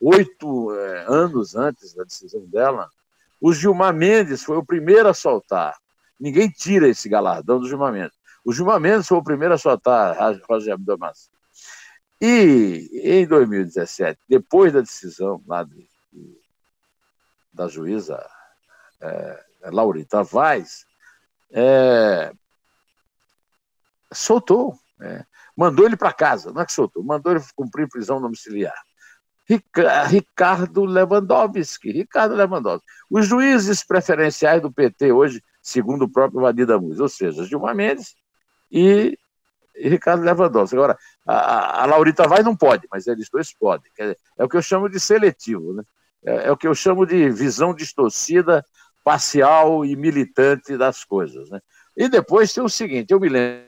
oito 0.00 0.74
é, 0.74 1.04
anos 1.08 1.54
antes 1.54 1.94
da 1.94 2.02
decisão 2.02 2.44
dela, 2.46 2.88
o 3.40 3.52
Gilmar 3.52 3.94
Mendes 3.94 4.42
foi 4.42 4.56
o 4.56 4.64
primeiro 4.64 5.08
a 5.08 5.14
soltar. 5.14 5.76
Ninguém 6.18 6.48
tira 6.48 6.88
esse 6.88 7.08
galardão 7.08 7.58
do 7.60 7.68
Gilmar 7.68 7.92
Mendes. 7.92 8.16
O 8.44 8.52
Gilmar 8.52 8.80
Mendes 8.80 9.06
foi 9.06 9.18
o 9.18 9.22
primeiro 9.24 9.54
a 9.54 9.58
soltar 9.58 10.16
Roger 10.48 10.74
Abdomassi. 10.74 11.30
E 12.24 12.88
em 13.02 13.26
2017, 13.26 14.20
depois 14.28 14.72
da 14.72 14.80
decisão 14.80 15.42
lá 15.44 15.64
de, 15.64 15.88
de, 16.12 16.40
da 17.52 17.66
juíza 17.66 18.24
é, 19.00 19.44
Laurita 19.64 20.22
Vaz, 20.22 20.86
é, 21.50 22.32
soltou, 24.12 24.78
é, 25.00 25.24
mandou 25.56 25.84
ele 25.84 25.96
para 25.96 26.12
casa, 26.12 26.52
não 26.52 26.62
é 26.62 26.64
que 26.64 26.72
soltou, 26.72 27.02
mandou 27.02 27.32
ele 27.32 27.42
cumprir 27.56 27.88
prisão 27.88 28.20
domiciliar. 28.20 28.80
Ricardo 30.06 30.84
Lewandowski, 30.84 31.90
Ricardo 31.90 32.36
Lewandowski. 32.36 32.86
Os 33.10 33.26
juízes 33.26 33.84
preferenciais 33.84 34.62
do 34.62 34.72
PT 34.72 35.10
hoje, 35.10 35.42
segundo 35.60 36.02
o 36.02 36.08
próprio 36.08 36.40
Vadida 36.40 36.78
Muz, 36.78 37.00
ou 37.00 37.08
seja, 37.08 37.44
Gilmar 37.44 37.74
Mendes 37.74 38.14
e 38.70 39.18
e 39.74 39.88
Ricardo 39.88 40.22
Lewandowski. 40.22 40.76
Agora, 40.76 40.98
a, 41.26 41.82
a 41.82 41.86
Laurita 41.86 42.28
vai 42.28 42.42
não 42.42 42.56
pode, 42.56 42.86
mas 42.90 43.06
eles 43.06 43.28
dois 43.30 43.52
podem. 43.52 43.90
É 44.38 44.44
o 44.44 44.48
que 44.48 44.56
eu 44.56 44.62
chamo 44.62 44.88
de 44.88 45.00
seletivo, 45.00 45.72
né? 45.72 45.82
É, 46.24 46.46
é, 46.46 46.52
o 46.52 46.56
que 46.56 46.66
eu 46.66 46.74
chamo 46.74 47.04
de 47.04 47.30
visão 47.30 47.74
distorcida, 47.74 48.64
parcial 49.02 49.84
e 49.84 49.96
militante 49.96 50.76
das 50.76 51.04
coisas. 51.04 51.50
Né? 51.50 51.60
E 51.96 52.08
depois 52.08 52.52
tem 52.52 52.62
o 52.62 52.68
seguinte: 52.68 53.10
eu 53.10 53.20
me 53.20 53.28
lembro, 53.28 53.66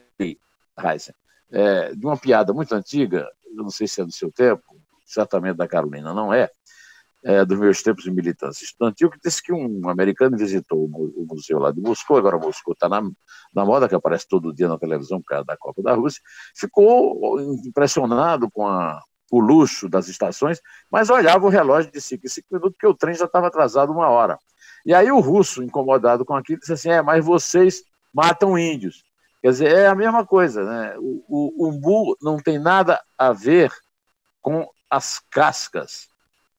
é, 1.51 1.93
de 1.93 2.05
uma 2.05 2.17
piada 2.17 2.53
muito 2.53 2.73
antiga, 2.73 3.29
eu 3.45 3.63
não 3.63 3.69
sei 3.69 3.87
se 3.87 4.01
é 4.01 4.05
do 4.05 4.11
seu 4.11 4.31
tempo, 4.31 4.63
certamente 5.05 5.57
da 5.57 5.67
Carolina 5.67 6.13
não 6.13 6.33
é, 6.33 6.49
é, 7.25 7.43
dos 7.43 7.57
meus 7.57 7.81
tempos 7.81 8.03
de 8.03 8.11
militância 8.11 8.63
estudantil, 8.63 9.09
que 9.09 9.17
disse 9.19 9.41
que 9.41 9.51
um 9.51 9.89
americano 9.89 10.37
visitou 10.37 10.85
o, 10.85 11.25
museu 11.27 11.57
lá 11.57 11.71
de 11.71 11.81
Moscou, 11.81 12.17
agora 12.17 12.37
Moscou 12.37 12.73
está 12.73 12.87
na, 12.87 13.01
na 13.51 13.65
moda, 13.65 13.89
que 13.89 13.95
aparece 13.95 14.27
todo 14.27 14.53
dia 14.53 14.67
na 14.67 14.77
televisão 14.77 15.19
por 15.19 15.29
causa 15.29 15.43
da 15.43 15.57
Copa 15.57 15.81
da 15.81 15.95
Rússia, 15.95 16.21
ficou 16.55 17.41
impressionado 17.65 18.49
com 18.51 18.67
a, 18.67 19.01
o 19.31 19.39
luxo 19.39 19.89
das 19.89 20.07
estações, 20.07 20.61
mas 20.91 21.09
olhava 21.09 21.47
o 21.47 21.49
relógio 21.49 21.91
de 21.91 21.99
5 21.99 22.27
em 22.27 22.29
5 22.29 22.47
minutos, 22.51 22.73
porque 22.73 22.87
o 22.87 22.93
trem 22.93 23.15
já 23.15 23.25
estava 23.25 23.47
atrasado 23.47 23.91
uma 23.91 24.07
hora. 24.07 24.37
E 24.85 24.93
aí 24.93 25.11
o 25.11 25.19
russo, 25.19 25.63
incomodado 25.63 26.23
com 26.23 26.35
aquilo, 26.35 26.59
disse 26.59 26.73
assim, 26.73 26.89
é, 26.89 27.01
mas 27.01 27.25
vocês 27.25 27.81
matam 28.13 28.55
índios. 28.55 29.03
Quer 29.41 29.49
dizer, 29.49 29.71
é 29.71 29.87
a 29.87 29.95
mesma 29.95 30.23
coisa, 30.23 30.63
né? 30.63 30.95
O, 30.99 31.65
o 31.65 31.69
umbu 31.69 32.15
não 32.21 32.37
tem 32.37 32.59
nada 32.59 33.01
a 33.17 33.33
ver 33.33 33.71
com 34.41 34.69
as 34.91 35.19
cascas 35.31 36.07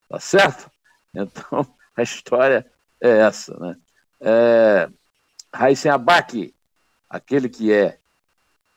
Tá 0.08 0.20
certo? 0.20 0.70
Então, 1.18 1.66
a 1.96 2.02
história 2.02 2.66
é 3.00 3.08
essa, 3.08 3.56
né? 3.58 3.74
É, 4.20 4.86
Raíssen 5.50 5.90
Abac, 5.90 6.54
aquele 7.08 7.48
que 7.48 7.72
é 7.72 7.98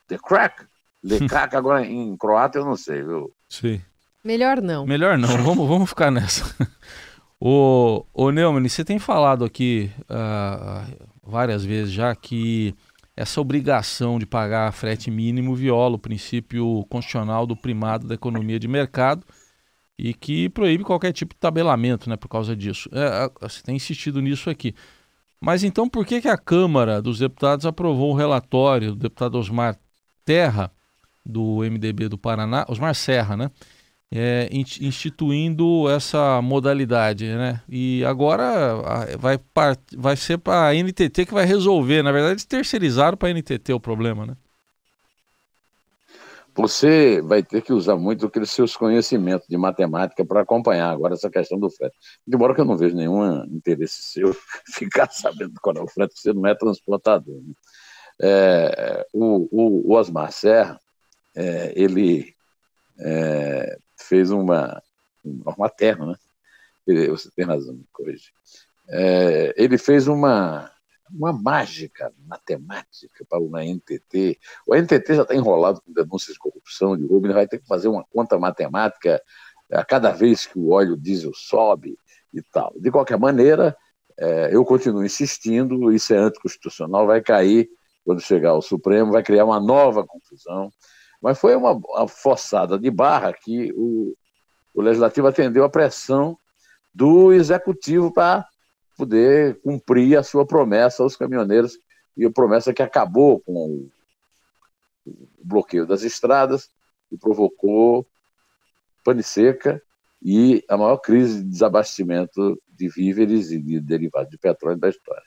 The 0.07 0.17
Crack, 0.17 0.65
The 1.05 1.19
Crack, 1.27 1.53
agora 1.53 1.85
em 1.85 2.15
croata 2.15 2.57
eu 2.57 2.63
não 2.63 2.77
sei, 2.77 3.03
viu? 3.03 3.35
Sim. 3.49 3.81
Melhor 4.23 4.61
não. 4.61 4.85
Melhor 4.85 5.17
não, 5.17 5.27
vamos, 5.43 5.67
vamos 5.67 5.89
ficar 5.89 6.09
nessa. 6.09 6.45
O, 7.41 8.05
o 8.13 8.31
Neumann, 8.31 8.69
você 8.69 8.85
tem 8.85 8.99
falado 8.99 9.43
aqui 9.43 9.91
uh, 10.03 11.09
várias 11.21 11.65
vezes 11.65 11.91
já 11.91 12.15
que 12.15 12.73
essa 13.17 13.41
obrigação 13.41 14.17
de 14.17 14.25
pagar 14.25 14.71
frete 14.71 15.11
mínimo 15.11 15.53
viola 15.55 15.95
o 15.95 15.99
princípio 15.99 16.85
constitucional 16.89 17.45
do 17.45 17.55
primado 17.55 18.07
da 18.07 18.15
economia 18.15 18.57
de 18.57 18.67
mercado 18.67 19.25
e 19.99 20.13
que 20.13 20.47
proíbe 20.47 20.85
qualquer 20.85 21.11
tipo 21.11 21.33
de 21.33 21.39
tabelamento 21.39 22.09
né, 22.09 22.15
por 22.15 22.29
causa 22.29 22.55
disso. 22.55 22.89
É, 22.93 23.29
você 23.41 23.61
tem 23.61 23.75
insistido 23.75 24.21
nisso 24.21 24.49
aqui. 24.49 24.73
Mas 25.41 25.63
então 25.63 25.89
por 25.89 26.05
que, 26.05 26.21
que 26.21 26.27
a 26.27 26.37
Câmara 26.37 27.01
dos 27.01 27.19
Deputados 27.19 27.65
aprovou 27.65 28.11
o 28.11 28.15
relatório 28.15 28.91
do 28.91 28.95
deputado 28.95 29.37
Osmar 29.37 29.77
Terra, 30.23 30.71
do 31.25 31.59
MDB 31.59 32.07
do 32.07 32.17
Paraná, 32.17 32.65
Osmar 32.69 32.95
Serra, 32.95 33.35
né? 33.35 33.51
É, 34.11 34.49
instituindo 34.51 35.87
essa 35.87 36.41
modalidade, 36.41 37.25
né? 37.25 37.61
E 37.69 38.03
agora 38.05 39.07
vai, 39.19 39.39
vai 39.95 40.15
ser 40.15 40.39
para 40.39 40.69
a 40.69 40.73
NTT 40.73 41.27
que 41.27 41.33
vai 41.33 41.45
resolver. 41.45 42.01
Na 42.01 42.11
verdade, 42.11 42.47
terceirizaram 42.47 43.17
para 43.17 43.29
a 43.29 43.33
NTT 43.33 43.73
o 43.73 43.79
problema, 43.79 44.25
né? 44.25 44.35
Você 46.59 47.21
vai 47.21 47.41
ter 47.41 47.61
que 47.61 47.71
usar 47.71 47.95
muito 47.95 48.25
aqueles 48.25 48.51
seus 48.51 48.75
conhecimentos 48.75 49.47
de 49.47 49.55
matemática 49.55 50.25
para 50.25 50.41
acompanhar 50.41 50.91
agora 50.91 51.13
essa 51.13 51.29
questão 51.29 51.57
do 51.57 51.69
frete. 51.69 51.95
Embora 52.27 52.53
que 52.53 52.59
eu 52.59 52.65
não 52.65 52.75
vejo 52.75 52.97
nenhum 52.97 53.45
interesse 53.45 54.01
seu 54.01 54.35
ficar 54.75 55.09
sabendo 55.09 55.53
qual 55.61 55.77
é 55.77 55.81
o 55.81 55.87
frete, 55.87 56.19
você 56.19 56.33
não 56.33 56.45
é 56.45 56.53
transportador. 56.53 57.35
Né? 57.35 57.53
É, 58.21 59.07
o, 59.13 59.47
o, 59.49 59.89
o, 59.89 59.93
Osmar 59.95 60.33
Serra, 60.33 60.77
é, 61.33 61.71
ele 61.77 62.35
é, 62.99 63.77
fez 63.97 64.29
uma, 64.29 64.83
uma 65.23 65.69
terra, 65.69 66.05
né? 66.05 66.15
Você 67.07 67.29
tem 67.33 67.45
razão, 67.45 67.79
me. 67.93 68.33
É, 68.89 69.53
ele 69.55 69.77
fez 69.77 70.07
uma 70.07 70.69
uma 71.11 71.33
mágica 71.33 72.13
matemática 72.27 73.25
para 73.27 73.39
o 73.39 73.49
NTT. 73.49 74.39
O 74.67 74.75
NTT 74.75 75.15
já 75.15 75.21
está 75.23 75.35
enrolado 75.35 75.81
com 75.81 75.91
denúncias 75.91 76.33
de 76.33 76.39
corrupção, 76.39 76.97
de 76.97 77.05
roubo, 77.05 77.27
ele 77.27 77.33
vai 77.33 77.47
ter 77.47 77.59
que 77.59 77.67
fazer 77.67 77.87
uma 77.87 78.03
conta 78.03 78.37
matemática 78.37 79.21
a 79.71 79.83
cada 79.83 80.11
vez 80.11 80.45
que 80.45 80.57
o 80.57 80.69
óleo 80.71 80.97
diesel 80.97 81.31
sobe 81.33 81.97
e 82.33 82.41
tal. 82.41 82.73
De 82.79 82.91
qualquer 82.91 83.17
maneira, 83.17 83.75
é, 84.17 84.49
eu 84.53 84.65
continuo 84.65 85.05
insistindo, 85.05 85.91
isso 85.91 86.13
é 86.13 86.17
anticonstitucional, 86.17 87.07
vai 87.07 87.21
cair 87.21 87.69
quando 88.03 88.21
chegar 88.21 88.51
ao 88.51 88.61
Supremo, 88.61 89.11
vai 89.11 89.23
criar 89.23 89.45
uma 89.45 89.59
nova 89.59 90.05
confusão. 90.05 90.71
Mas 91.21 91.37
foi 91.37 91.55
uma, 91.55 91.73
uma 91.73 92.07
forçada 92.07 92.79
de 92.79 92.89
barra 92.89 93.33
que 93.33 93.71
o, 93.75 94.15
o 94.73 94.81
Legislativo 94.81 95.27
atendeu 95.27 95.63
a 95.63 95.69
pressão 95.69 96.37
do 96.93 97.31
Executivo 97.31 98.11
para 98.11 98.45
poder 98.99 99.61
cumprir 99.61 100.17
a 100.17 100.23
sua 100.23 100.45
promessa 100.45 101.01
aos 101.01 101.15
caminhoneiros, 101.15 101.79
e 102.17 102.25
a 102.25 102.31
promessa 102.31 102.73
que 102.73 102.83
acabou 102.83 103.39
com 103.39 103.87
o 105.05 105.15
bloqueio 105.41 105.87
das 105.87 106.03
estradas 106.03 106.69
e 107.09 107.17
provocou 107.17 108.05
pane 109.05 109.23
seca 109.23 109.81
e 110.21 110.61
a 110.67 110.75
maior 110.75 110.97
crise 110.97 111.41
de 111.41 111.49
desabastecimento 111.49 112.61
de 112.67 112.89
víveres 112.89 113.51
e 113.51 113.61
de 113.61 113.79
derivados 113.79 114.29
de 114.29 114.37
petróleo 114.37 114.77
da 114.77 114.89
história. 114.89 115.23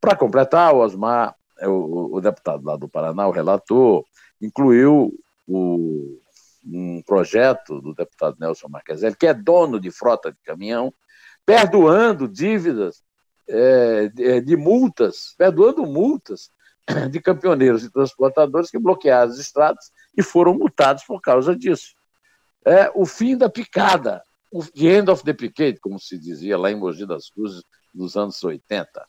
Para 0.00 0.16
completar, 0.16 0.74
o 0.74 0.78
Osmar, 0.78 1.36
é 1.58 1.68
o, 1.68 2.14
o, 2.14 2.20
deputado 2.22 2.64
lá 2.64 2.74
do 2.74 2.88
Paraná, 2.88 3.28
o 3.28 3.32
relator, 3.32 4.02
incluiu 4.40 5.12
o, 5.46 6.18
um 6.64 7.02
projeto 7.02 7.82
do 7.82 7.92
deputado 7.94 8.38
Nelson 8.40 8.68
Marqueselli, 8.68 9.14
que 9.14 9.26
é 9.26 9.34
dono 9.34 9.78
de 9.78 9.90
frota 9.90 10.32
de 10.32 10.38
caminhão, 10.42 10.90
perdoando 11.44 12.26
dívidas 12.26 13.02
é, 13.48 14.10
é, 14.18 14.40
de 14.40 14.56
multas, 14.56 15.34
perdoando 15.36 15.84
multas 15.86 16.50
de 17.10 17.20
caminhoneiros 17.20 17.84
e 17.84 17.90
transportadores 17.90 18.70
que 18.70 18.78
bloquearam 18.78 19.30
as 19.30 19.38
estradas 19.38 19.90
e 20.16 20.22
foram 20.22 20.54
multados 20.54 21.04
por 21.04 21.20
causa 21.20 21.56
disso. 21.56 21.94
É 22.64 22.90
o 22.94 23.06
fim 23.06 23.36
da 23.36 23.48
picada, 23.48 24.22
o 24.52 24.62
end 24.74 25.10
of 25.10 25.24
the 25.24 25.32
picade, 25.32 25.78
como 25.80 25.98
se 25.98 26.18
dizia 26.18 26.58
lá 26.58 26.70
em 26.70 26.76
Mogi 26.76 27.06
das 27.06 27.30
Cruzes 27.30 27.62
nos 27.94 28.16
anos 28.16 28.42
80. 28.42 29.04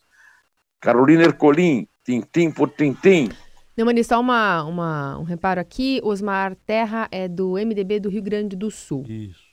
Carolina 0.80 1.24
Ercolim, 1.24 1.88
tintim 2.06 2.52
por 2.52 2.70
tintim. 2.70 3.30
Neumani, 3.76 4.04
só 4.04 4.20
uma, 4.20 4.64
uma, 4.64 5.18
um 5.20 5.24
reparo 5.24 5.60
aqui, 5.60 6.00
Osmar 6.04 6.56
Terra 6.66 7.08
é 7.12 7.28
do 7.28 7.54
MDB 7.54 8.00
do 8.00 8.10
Rio 8.10 8.22
Grande 8.22 8.56
do 8.56 8.72
Sul. 8.72 9.04
Isso. 9.08 9.44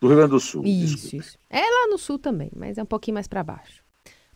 do 0.00 0.08
Rio 0.08 0.16
Grande 0.16 0.32
do 0.32 0.40
Sul. 0.40 0.64
Isso, 0.64 1.16
isso. 1.16 1.38
É 1.48 1.60
lá 1.60 1.88
no 1.88 1.98
sul 1.98 2.18
também, 2.18 2.50
mas 2.54 2.78
é 2.78 2.82
um 2.82 2.86
pouquinho 2.86 3.14
mais 3.14 3.28
para 3.28 3.42
baixo. 3.42 3.83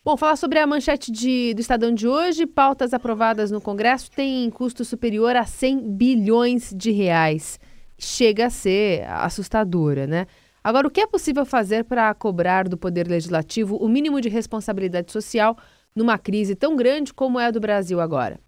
Bom, 0.08 0.16
falar 0.16 0.36
sobre 0.36 0.58
a 0.58 0.66
manchete 0.66 1.12
de, 1.12 1.52
do 1.52 1.60
Estadão 1.60 1.92
de 1.92 2.08
hoje. 2.08 2.46
Pautas 2.46 2.94
aprovadas 2.94 3.50
no 3.50 3.60
Congresso 3.60 4.10
têm 4.10 4.48
custo 4.48 4.82
superior 4.82 5.36
a 5.36 5.44
100 5.44 5.96
bilhões 5.96 6.72
de 6.74 6.90
reais. 6.90 7.60
Chega 7.98 8.46
a 8.46 8.50
ser 8.50 9.06
assustadora, 9.06 10.06
né? 10.06 10.26
Agora, 10.64 10.88
o 10.88 10.90
que 10.90 11.02
é 11.02 11.06
possível 11.06 11.44
fazer 11.44 11.84
para 11.84 12.14
cobrar 12.14 12.66
do 12.66 12.78
Poder 12.78 13.06
Legislativo 13.06 13.76
o 13.76 13.86
mínimo 13.86 14.18
de 14.18 14.30
responsabilidade 14.30 15.12
social 15.12 15.58
numa 15.94 16.16
crise 16.16 16.54
tão 16.54 16.74
grande 16.74 17.12
como 17.12 17.38
é 17.38 17.44
a 17.44 17.50
do 17.50 17.60
Brasil 17.60 18.00
agora? 18.00 18.40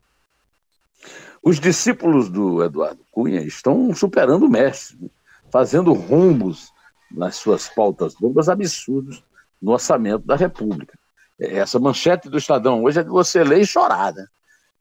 Os 1.43 1.61
discípulos 1.61 2.31
do 2.31 2.64
Eduardo 2.64 3.05
Cunha 3.11 3.43
estão 3.43 3.95
superando 3.95 4.47
o 4.47 4.50
mestre, 4.50 5.12
fazendo 5.52 5.93
rombos 5.93 6.73
nas 7.11 7.37
suas 7.37 7.69
pautas 7.69 8.14
bombas 8.14 8.49
absurdos 8.49 9.23
no 9.61 9.73
orçamento 9.73 10.25
da 10.25 10.37
República. 10.37 10.99
Essa 11.40 11.78
manchete 11.78 12.28
do 12.28 12.37
Estadão 12.37 12.82
hoje 12.82 13.00
é 13.00 13.02
de 13.02 13.09
você 13.09 13.42
ler 13.42 13.61
e 13.61 13.66
chorar, 13.66 14.12
né? 14.12 14.26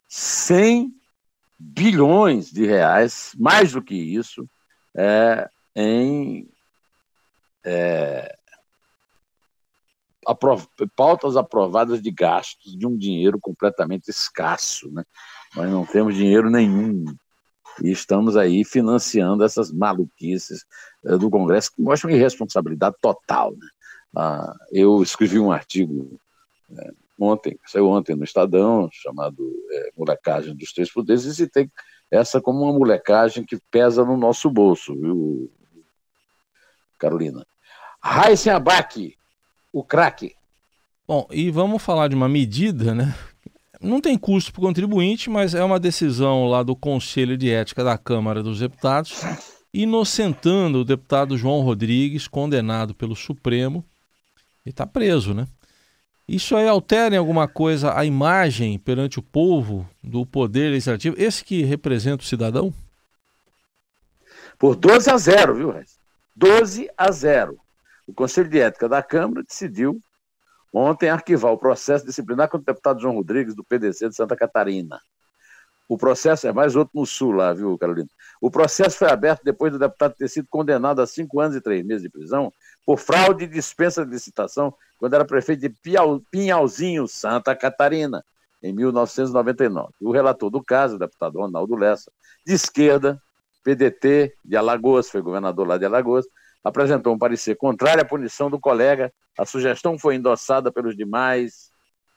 100 0.08 0.92
bilhões 1.58 2.50
de 2.50 2.66
reais, 2.66 3.32
mais 3.38 3.72
do 3.72 3.82
que 3.82 3.94
isso, 3.94 4.48
é, 4.94 5.48
em 5.74 6.48
é, 7.64 8.34
aprov 10.26 10.66
pautas 10.96 11.36
aprovadas 11.36 12.02
de 12.02 12.10
gastos 12.10 12.76
de 12.76 12.86
um 12.86 12.96
dinheiro 12.96 13.38
completamente 13.38 14.08
escasso. 14.08 14.90
Né? 14.90 15.04
Nós 15.54 15.70
não 15.70 15.84
temos 15.84 16.14
dinheiro 16.14 16.50
nenhum 16.50 17.04
e 17.82 17.90
estamos 17.90 18.36
aí 18.36 18.64
financiando 18.64 19.44
essas 19.44 19.72
maluquices 19.72 20.64
é, 21.04 21.16
do 21.16 21.30
Congresso 21.30 21.72
que 21.74 21.82
mostram 21.82 22.10
irresponsabilidade 22.10 22.96
total. 23.00 23.52
Né? 23.52 23.68
Ah, 24.16 24.54
eu 24.72 25.02
escrevi 25.02 25.38
um 25.38 25.52
artigo 25.52 26.20
é, 26.78 26.90
ontem, 27.18 27.58
saiu 27.66 27.88
ontem 27.88 28.16
no 28.16 28.24
Estadão, 28.24 28.88
chamado 28.92 29.44
é, 29.70 29.90
Molecagem 29.96 30.54
dos 30.54 30.72
Três 30.72 30.92
Poderes, 30.92 31.24
e 31.24 31.34
citei 31.34 31.70
essa 32.10 32.40
como 32.40 32.64
uma 32.64 32.72
molecagem 32.72 33.44
que 33.44 33.58
pesa 33.70 34.04
no 34.04 34.16
nosso 34.16 34.50
bolso, 34.50 34.94
viu, 34.94 35.50
Carolina? 36.98 37.46
Raíssen 38.02 38.52
Abac, 38.52 39.16
o 39.72 39.84
craque. 39.84 40.34
Bom, 41.06 41.26
e 41.30 41.50
vamos 41.50 41.82
falar 41.82 42.08
de 42.08 42.14
uma 42.14 42.28
medida, 42.28 42.94
né? 42.94 43.14
Não 43.80 44.00
tem 44.00 44.18
custo 44.18 44.52
para 44.52 44.60
o 44.60 44.66
contribuinte, 44.66 45.30
mas 45.30 45.54
é 45.54 45.64
uma 45.64 45.80
decisão 45.80 46.46
lá 46.46 46.62
do 46.62 46.76
Conselho 46.76 47.36
de 47.36 47.50
Ética 47.50 47.82
da 47.82 47.96
Câmara 47.96 48.42
dos 48.42 48.58
Deputados, 48.58 49.22
inocentando 49.72 50.80
o 50.80 50.84
deputado 50.84 51.36
João 51.36 51.60
Rodrigues, 51.60 52.28
condenado 52.28 52.94
pelo 52.94 53.16
Supremo, 53.16 53.84
e 54.66 54.70
está 54.70 54.86
preso, 54.86 55.32
né? 55.32 55.46
Isso 56.30 56.54
aí 56.54 56.68
altera 56.68 57.16
em 57.16 57.18
alguma 57.18 57.48
coisa 57.48 57.92
a 57.98 58.04
imagem 58.04 58.78
perante 58.78 59.18
o 59.18 59.22
povo 59.22 59.84
do 60.00 60.24
poder 60.24 60.70
legislativo, 60.70 61.16
esse 61.18 61.44
que 61.44 61.64
representa 61.64 62.22
o 62.22 62.26
cidadão? 62.26 62.72
Por 64.56 64.76
12 64.76 65.10
a 65.10 65.16
0, 65.16 65.56
viu, 65.56 65.70
Reis? 65.72 65.98
12 66.36 66.88
a 66.96 67.10
0. 67.10 67.58
O 68.06 68.14
Conselho 68.14 68.48
de 68.48 68.60
Ética 68.60 68.88
da 68.88 69.02
Câmara 69.02 69.42
decidiu 69.42 70.00
ontem 70.72 71.08
arquivar 71.08 71.50
o 71.50 71.58
processo 71.58 72.06
disciplinar 72.06 72.48
contra 72.48 72.62
o 72.62 72.74
deputado 72.74 73.00
João 73.00 73.16
Rodrigues, 73.16 73.56
do 73.56 73.64
PDC 73.64 74.10
de 74.10 74.14
Santa 74.14 74.36
Catarina. 74.36 75.00
O 75.88 75.98
processo 75.98 76.46
é 76.46 76.52
mais 76.52 76.76
outro 76.76 76.92
no 76.94 77.04
Sul 77.04 77.32
lá, 77.32 77.52
viu, 77.52 77.76
Carolina? 77.76 78.08
O 78.40 78.52
processo 78.52 78.98
foi 78.98 79.10
aberto 79.10 79.42
depois 79.42 79.72
do 79.72 79.80
deputado 79.80 80.14
ter 80.14 80.28
sido 80.28 80.46
condenado 80.48 81.02
a 81.02 81.08
cinco 81.08 81.40
anos 81.40 81.56
e 81.56 81.60
três 81.60 81.84
meses 81.84 82.04
de 82.04 82.08
prisão 82.08 82.52
por 82.86 83.00
fraude 83.00 83.42
e 83.42 83.48
dispensa 83.48 84.04
de 84.04 84.12
licitação 84.12 84.72
quando 85.00 85.14
era 85.14 85.24
prefeito 85.24 85.60
de 85.60 85.74
Pinhalzinho, 86.30 87.08
Santa 87.08 87.56
Catarina, 87.56 88.24
em 88.62 88.72
1999. 88.72 89.92
O 90.00 90.12
relator 90.12 90.50
do 90.50 90.62
caso, 90.62 90.94
o 90.94 90.98
deputado 90.98 91.40
Ronaldo 91.40 91.74
Lessa, 91.74 92.12
de 92.46 92.52
esquerda, 92.52 93.20
PDT 93.64 94.34
de 94.44 94.56
Alagoas, 94.56 95.10
foi 95.10 95.20
governador 95.20 95.66
lá 95.66 95.76
de 95.76 95.84
Alagoas, 95.84 96.26
apresentou 96.62 97.12
um 97.12 97.18
parecer 97.18 97.56
contrário 97.56 98.02
à 98.02 98.04
punição 98.04 98.48
do 98.48 98.60
colega. 98.60 99.12
A 99.36 99.44
sugestão 99.44 99.98
foi 99.98 100.14
endossada 100.14 100.70
pelos 100.70 100.96
demais 100.96 101.72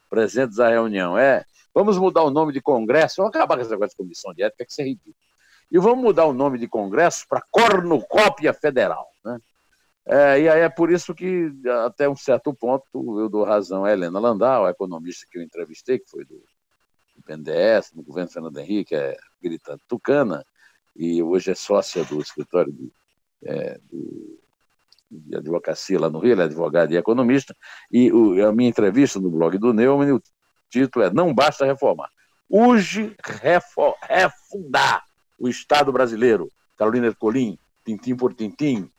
presentes 0.10 0.60
à 0.60 0.70
reunião. 0.70 1.18
É, 1.18 1.44
Vamos 1.74 1.98
mudar 1.98 2.22
o 2.22 2.30
nome 2.30 2.54
de 2.54 2.62
Congresso, 2.62 3.16
vamos 3.18 3.36
acabar 3.36 3.56
com 3.56 3.62
esse 3.62 3.72
negócio 3.72 3.90
de 3.90 3.98
comissão 3.98 4.32
de 4.34 4.44
ética, 4.44 4.64
que 4.64 4.72
isso 4.72 4.82
é 4.82 4.86
ridículo. 4.86 5.16
E 5.72 5.80
vamos 5.80 6.04
mudar 6.04 6.26
o 6.26 6.34
nome 6.34 6.60
de 6.60 6.68
Congresso 6.68 7.26
para 7.28 7.42
Cornucópia 7.50 8.54
Federal. 8.54 9.08
Né? 9.26 9.40
É, 10.06 10.42
e 10.42 10.50
aí 10.50 10.62
é 10.62 10.70
por 10.70 10.92
isso 10.92 11.16
que, 11.16 11.52
até 11.86 12.10
um 12.10 12.16
certo 12.16 12.54
ponto, 12.54 12.86
eu 13.20 13.30
dou 13.30 13.44
razão 13.44 13.86
a 13.86 13.92
Helena 13.92 14.20
Landau, 14.20 14.66
a 14.66 14.72
economista 14.72 15.26
que 15.32 15.38
eu 15.38 15.42
entrevistei, 15.42 16.00
que 16.00 16.10
foi 16.10 16.26
do, 16.26 16.36
do 17.16 17.24
PNDES, 17.26 17.94
no 17.94 18.04
governo 18.04 18.30
Fernando 18.30 18.58
Henrique, 18.58 18.96
é 18.96 19.16
gritante 19.42 19.84
tucana, 19.88 20.46
e 20.96 21.24
hoje 21.24 21.52
é 21.52 21.56
sócia 21.56 22.04
do 22.04 22.20
escritório 22.20 22.74
de, 22.74 22.92
é, 23.46 23.80
do, 23.90 24.40
de 25.10 25.38
advocacia 25.38 26.00
lá 26.00 26.10
no 26.10 26.20
Rio, 26.20 26.34
ela 26.34 26.44
é 26.44 26.46
advogada 26.46 26.94
e 26.94 26.98
economista, 26.98 27.56
e 27.90 28.12
o, 28.12 28.46
a 28.46 28.52
minha 28.52 28.70
entrevista 28.70 29.20
no 29.20 29.30
blog 29.30 29.58
do 29.58 29.74
Neumann, 29.74 30.16
o 30.16 30.22
título 30.70 31.06
é 31.06 31.14
Não 31.14 31.34
Basta 31.34 31.66
Reformar. 31.66 32.10
Urge 32.50 33.16
refundar 34.02 35.04
o 35.40 35.48
Estado 35.48 35.92
brasileiro. 35.92 36.52
Carolina 36.78 37.08
Ercolim, 37.08 37.58
tintim 37.86 38.16
por 38.16 38.34
tintim. 38.34 38.90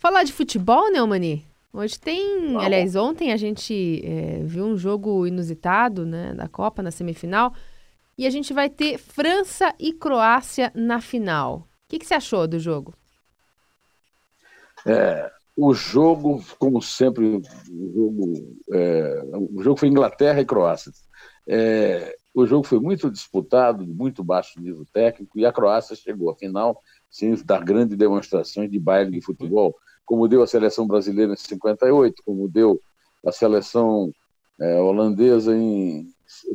Falar 0.00 0.24
de 0.24 0.32
futebol, 0.32 0.90
Neumani? 0.90 1.44
Hoje 1.70 2.00
tem, 2.00 2.56
aliás, 2.56 2.96
ontem 2.96 3.34
a 3.34 3.36
gente 3.36 4.00
é, 4.02 4.42
viu 4.44 4.64
um 4.64 4.74
jogo 4.74 5.26
inusitado 5.26 6.06
né, 6.06 6.32
da 6.32 6.48
Copa 6.48 6.82
na 6.82 6.90
semifinal 6.90 7.52
e 8.16 8.26
a 8.26 8.30
gente 8.30 8.54
vai 8.54 8.70
ter 8.70 8.96
França 8.96 9.74
e 9.78 9.92
Croácia 9.92 10.72
na 10.74 11.02
final. 11.02 11.56
O 11.56 11.64
que, 11.86 11.98
que 11.98 12.06
você 12.06 12.14
achou 12.14 12.48
do 12.48 12.58
jogo? 12.58 12.94
É, 14.86 15.30
o 15.54 15.74
jogo, 15.74 16.42
como 16.58 16.80
sempre, 16.80 17.36
o 17.36 17.42
jogo, 17.94 18.56
é, 18.72 19.22
o 19.52 19.62
jogo 19.62 19.78
foi 19.78 19.88
Inglaterra 19.88 20.40
e 20.40 20.46
Croácia. 20.46 20.92
É, 21.46 22.16
o 22.32 22.46
jogo 22.46 22.66
foi 22.66 22.80
muito 22.80 23.10
disputado, 23.10 23.84
de 23.84 23.92
muito 23.92 24.24
baixo 24.24 24.58
nível 24.62 24.86
técnico, 24.94 25.38
e 25.38 25.44
a 25.44 25.52
Croácia 25.52 25.94
chegou 25.94 26.30
à 26.30 26.36
final 26.36 26.80
sem 27.10 27.34
dar 27.44 27.62
grandes 27.62 27.98
demonstrações 27.98 28.70
de 28.70 28.78
baile 28.78 29.10
de 29.10 29.20
futebol, 29.20 29.76
como 30.10 30.26
deu 30.26 30.42
a 30.42 30.46
seleção 30.48 30.88
brasileira 30.88 31.32
em 31.32 31.36
58, 31.36 32.20
como 32.26 32.48
deu 32.48 32.80
a 33.24 33.30
seleção 33.30 34.10
é, 34.60 34.80
holandesa 34.80 35.54
em. 35.56 36.04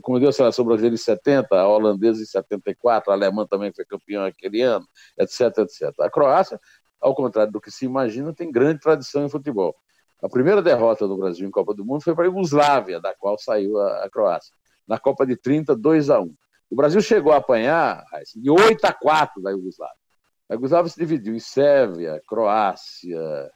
Como 0.01 0.19
deu 0.19 0.27
a 0.27 0.33
seleção 0.33 0.65
brasileira 0.65 0.93
em 0.93 0.97
70, 0.97 1.55
a 1.55 1.65
holandesa 1.65 2.21
em 2.21 2.25
74, 2.25 3.11
a 3.11 3.15
alemã 3.15 3.47
também 3.47 3.71
foi 3.73 3.85
campeã 3.85 4.27
aquele 4.27 4.61
ano, 4.61 4.85
etc, 5.17 5.57
etc. 5.59 5.93
A 6.01 6.09
Croácia 6.09 6.59
ao 6.99 7.15
contrário 7.15 7.53
do 7.53 7.61
que 7.61 7.71
se 7.71 7.85
imagina, 7.85 8.33
tem 8.33 8.51
grande 8.51 8.81
tradição 8.81 9.25
em 9.25 9.29
futebol. 9.29 9.73
A 10.21 10.27
primeira 10.27 10.61
derrota 10.61 11.07
do 11.07 11.15
Brasil 11.15 11.47
em 11.47 11.51
Copa 11.51 11.73
do 11.73 11.85
Mundo 11.85 12.01
foi 12.01 12.13
para 12.13 12.25
a 12.25 12.27
Iugoslávia, 12.27 12.99
da 12.99 13.15
qual 13.15 13.37
saiu 13.37 13.79
a, 13.79 14.03
a, 14.03 14.09
Croácia. 14.09 14.53
Na 14.85 14.99
Copa 14.99 15.25
de 15.25 15.37
30, 15.37 15.77
2 15.77 16.09
a 16.09 16.19
1. 16.19 16.33
O 16.69 16.75
Brasil 16.75 16.99
chegou 16.99 17.31
a 17.31 17.37
apanhar 17.37 18.03
de 18.35 18.49
8 18.49 18.83
a 18.83 18.91
4 18.91 19.41
da 19.41 19.51
Iugoslávia. 19.51 20.04
A 20.49 20.53
Iugoslávia 20.53 20.89
se 20.89 20.99
dividiu 20.99 21.35
em 21.35 21.39
Sérvia, 21.39 22.21
Croácia, 22.27 23.51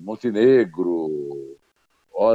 Montenegro, 0.00 1.56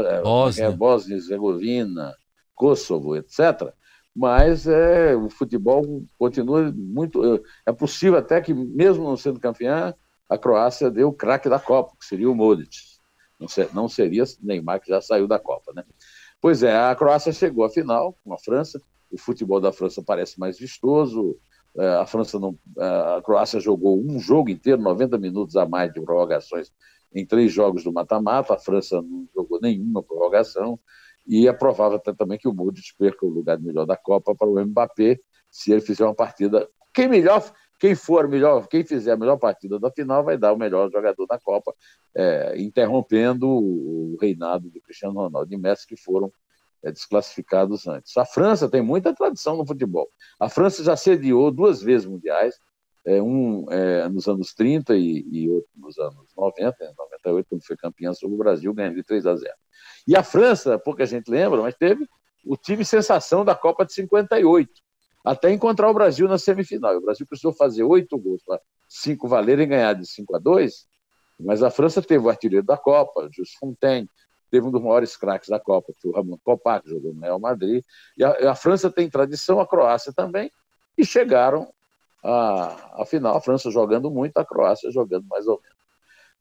é, 0.07 0.21
Bósnia, 0.21 0.65
é, 0.65 0.71
Bósnia 0.71 1.15
Herzegovina, 1.15 2.15
Kosovo, 2.55 3.15
etc. 3.15 3.73
Mas 4.15 4.67
é, 4.67 5.15
o 5.15 5.29
futebol 5.29 6.03
continua 6.17 6.71
muito. 6.75 7.43
É 7.65 7.71
possível 7.71 8.19
até 8.19 8.41
que, 8.41 8.53
mesmo 8.53 9.03
não 9.03 9.17
sendo 9.17 9.39
campeão, 9.39 9.93
a 10.27 10.37
Croácia 10.37 10.91
deu 10.91 11.09
o 11.09 11.13
craque 11.13 11.49
da 11.49 11.59
Copa, 11.59 11.95
que 11.99 12.05
seria 12.05 12.29
o 12.29 12.35
Modric. 12.35 12.77
Não 13.73 13.87
seria 13.87 14.23
Neymar, 14.41 14.81
que 14.81 14.89
já 14.89 15.01
saiu 15.01 15.27
da 15.27 15.39
Copa, 15.39 15.71
né? 15.73 15.83
Pois 16.41 16.63
é, 16.63 16.75
a 16.75 16.95
Croácia 16.95 17.31
chegou 17.31 17.63
à 17.63 17.69
final 17.69 18.17
com 18.23 18.33
a 18.33 18.37
França. 18.37 18.81
O 19.11 19.17
futebol 19.17 19.59
da 19.59 19.71
França 19.71 20.03
parece 20.05 20.39
mais 20.39 20.59
vistoso. 20.59 21.37
É, 21.79 21.95
a 21.95 22.05
França 22.05 22.39
não, 22.39 22.57
é, 22.77 23.17
a 23.17 23.21
Croácia 23.23 23.59
jogou 23.59 23.99
um 23.99 24.19
jogo 24.19 24.49
inteiro, 24.49 24.81
90 24.81 25.17
minutos 25.17 25.55
a 25.55 25.65
mais 25.65 25.91
de 25.93 26.01
prorrogações 26.01 26.71
em 27.13 27.25
três 27.25 27.51
jogos 27.51 27.83
do 27.83 27.93
mata-mata. 27.93 28.53
A 28.53 28.59
França 28.59 29.01
não 29.01 29.27
jogou 29.33 29.59
nenhuma 29.61 30.03
prorrogação. 30.03 30.79
E 31.25 31.47
é 31.47 31.53
provável 31.53 31.99
também 31.99 32.37
que 32.37 32.47
o 32.47 32.53
Modric 32.53 32.87
perca 32.97 33.25
o 33.25 33.29
lugar 33.29 33.57
de 33.57 33.63
melhor 33.63 33.85
da 33.85 33.95
Copa 33.95 34.33
para 34.35 34.47
o 34.47 34.59
Mbappé, 34.65 35.19
se 35.49 35.71
ele 35.71 35.81
fizer 35.81 36.03
uma 36.03 36.15
partida. 36.15 36.67
Quem 36.93 37.07
melhor 37.07 37.41
quem 37.79 37.95
for 37.95 38.27
melhor, 38.27 38.67
quem 38.67 38.83
fizer 38.83 39.13
a 39.13 39.17
melhor 39.17 39.37
partida 39.37 39.79
da 39.79 39.89
final 39.89 40.21
vai 40.23 40.37
dar 40.37 40.51
o 40.51 40.57
melhor 40.57 40.91
jogador 40.91 41.25
da 41.25 41.39
Copa, 41.39 41.73
é, 42.13 42.61
interrompendo 42.61 43.47
o, 43.47 44.17
reinado 44.19 44.69
de 44.69 44.81
Cristiano 44.81 45.15
Ronaldo 45.15 45.53
e 45.53 45.57
Messi, 45.57 45.87
que 45.87 45.95
foram 45.95 46.29
é, 46.83 46.91
desclassificados 46.91 47.87
antes. 47.87 48.15
A 48.17 48.25
França 48.25 48.69
tem 48.69 48.81
muita 48.81 49.13
tradição 49.13 49.57
no 49.57 49.65
futebol. 49.65 50.09
A 50.39 50.49
França 50.49 50.83
já 50.83 50.95
sediou 50.95 51.51
duas 51.51 51.81
vezes 51.81 52.07
mundiais, 52.07 52.55
é, 53.05 53.21
um 53.21 53.65
é, 53.71 54.07
nos 54.09 54.27
anos 54.27 54.53
30 54.53 54.95
e, 54.95 55.25
e, 55.31 55.49
outro 55.49 55.69
nos 55.75 55.97
anos 55.97 56.31
90, 56.37 56.75
em 56.83 56.93
98, 56.97 57.47
quando 57.49 57.65
foi 57.65 57.77
campeão 57.77 58.13
sobre 58.13 58.35
o 58.35 58.37
Brasil, 58.37 58.73
ganhando 58.73 58.95
de 58.95 59.03
3 59.03 59.25
a 59.25 59.35
0. 59.35 59.53
E 60.07 60.15
a 60.15 60.23
França, 60.23 60.77
pouca 60.77 61.05
gente 61.05 61.29
lembra, 61.29 61.61
mas 61.61 61.75
teve 61.75 62.07
o 62.45 62.55
time 62.55 62.85
sensação 62.85 63.43
da 63.43 63.55
Copa 63.55 63.85
de 63.85 63.93
58, 63.93 64.71
até 65.25 65.51
encontrar 65.51 65.89
o 65.89 65.93
Brasil 65.93 66.27
na 66.27 66.37
semifinal. 66.37 66.95
O 66.97 67.01
Brasil 67.01 67.25
precisou 67.27 67.53
fazer 67.53 67.83
oito 67.83 68.17
gols 68.17 68.41
para 68.45 68.59
cinco 68.87 69.27
valerem 69.27 69.65
e 69.65 69.69
ganhar 69.69 69.93
de 69.93 70.05
5 70.05 70.35
a 70.35 70.39
2, 70.39 70.87
mas 71.39 71.63
a 71.63 71.69
França 71.69 72.01
teve 72.01 72.25
o 72.25 72.29
artilheiro 72.29 72.65
da 72.65 72.77
Copa, 72.77 73.29
Jules 73.31 73.53
Fontaine, 73.59 74.09
teve 74.49 74.65
um 74.65 74.71
dos 74.71 74.81
maiores 74.81 75.15
craques 75.15 75.49
da 75.49 75.59
Copa, 75.59 75.93
que 75.99 76.07
o 76.07 76.11
Ramon 76.11 76.37
Kopak, 76.43 76.83
que 76.83 76.89
jogou 76.89 77.13
no 77.13 77.21
Real 77.21 77.39
Madrid. 77.39 77.83
E 78.17 78.23
a, 78.23 78.51
a, 78.51 78.55
França 78.55 78.89
tem 78.89 79.09
tradição, 79.09 79.59
a 79.59 79.67
Croácia 79.67 80.11
também, 80.13 80.51
e 80.97 81.05
chegaram 81.05 81.71
à, 82.23 83.01
à 83.01 83.05
final. 83.05 83.35
A 83.35 83.41
França 83.41 83.69
jogando 83.71 84.09
muito, 84.09 84.37
a 84.37 84.45
Croácia 84.45 84.91
jogando 84.91 85.25
mais 85.27 85.47
ou 85.47 85.59
menos. 85.61 85.77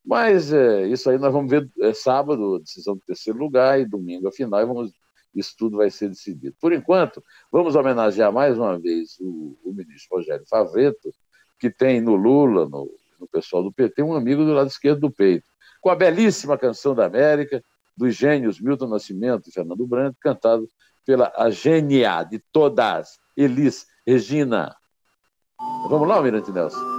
Mas 0.05 0.53
é, 0.53 0.87
isso 0.87 1.11
aí 1.11 1.19
nós 1.19 1.33
vamos 1.33 1.51
ver 1.51 1.69
é, 1.81 1.93
sábado, 1.93 2.59
decisão 2.61 2.95
do 2.95 3.03
terceiro 3.03 3.39
lugar, 3.39 3.79
e 3.79 3.85
domingo 3.85 4.29
a 4.29 4.33
final, 4.33 4.61
e 4.61 4.65
vamos, 4.65 4.93
isso 5.35 5.55
tudo 5.59 5.77
vai 5.77 5.91
ser 5.91 6.09
decidido. 6.09 6.57
Por 6.61 6.73
enquanto, 6.73 7.23
vamos 7.53 7.77
homenagear 7.77 8.33
mais 8.33 8.57
uma 8.57 8.79
vez 8.79 9.19
o, 9.21 9.57
o 9.63 9.73
ministro 9.73 10.17
Rogério 10.17 10.47
Favreto, 10.49 11.13
que 11.59 11.71
tem 11.71 12.01
no 12.01 12.15
Lula, 12.15 12.69
no, 12.69 12.91
no 13.21 13.29
pessoal 13.29 13.63
do 13.63 13.73
PT, 13.73 14.03
um 14.03 14.15
amigo 14.15 14.45
do 14.45 14.55
lado 14.55 14.69
esquerdo 14.69 15.01
do 15.01 15.11
peito, 15.11 15.49
com 15.81 15.91
a 15.91 15.95
belíssima 15.95 16.57
canção 16.57 16.95
da 16.95 17.05
América, 17.05 17.63
dos 17.99 18.15
gênios 18.15 18.61
Milton 18.61 18.87
Nascimento 18.87 19.49
e 19.49 19.53
Fernando 19.53 19.87
Branco, 19.87 20.17
cantado 20.21 20.69
pela 21.05 21.33
a 21.37 21.51
gênia 21.51 22.23
de 22.23 22.39
todas, 22.53 23.19
Elis 23.37 23.87
Regina. 24.07 24.75
Vamos 25.91 26.07
lá, 26.07 26.15
Almirante 26.15 26.53
Nelson. 26.53 26.98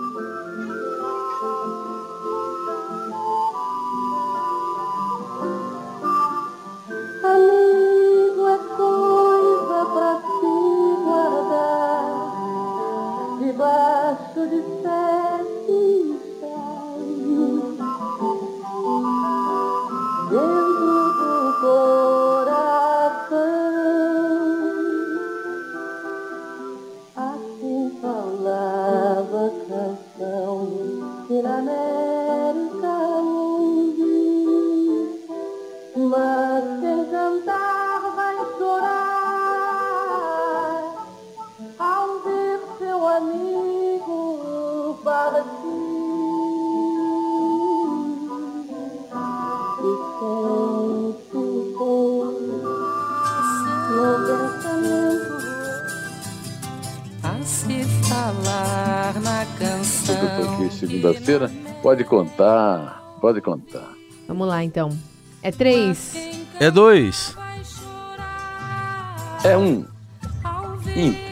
Segunda-feira. 60.79 61.51
Pode 61.81 62.03
contar, 62.03 63.17
pode 63.21 63.41
contar. 63.41 63.93
Vamos 64.27 64.47
lá, 64.47 64.63
então. 64.63 64.89
É 65.41 65.51
três. 65.51 66.15
É 66.59 66.69
dois. 66.69 67.35
É 69.43 69.57
um. 69.57 69.85
Inter. 70.95 71.28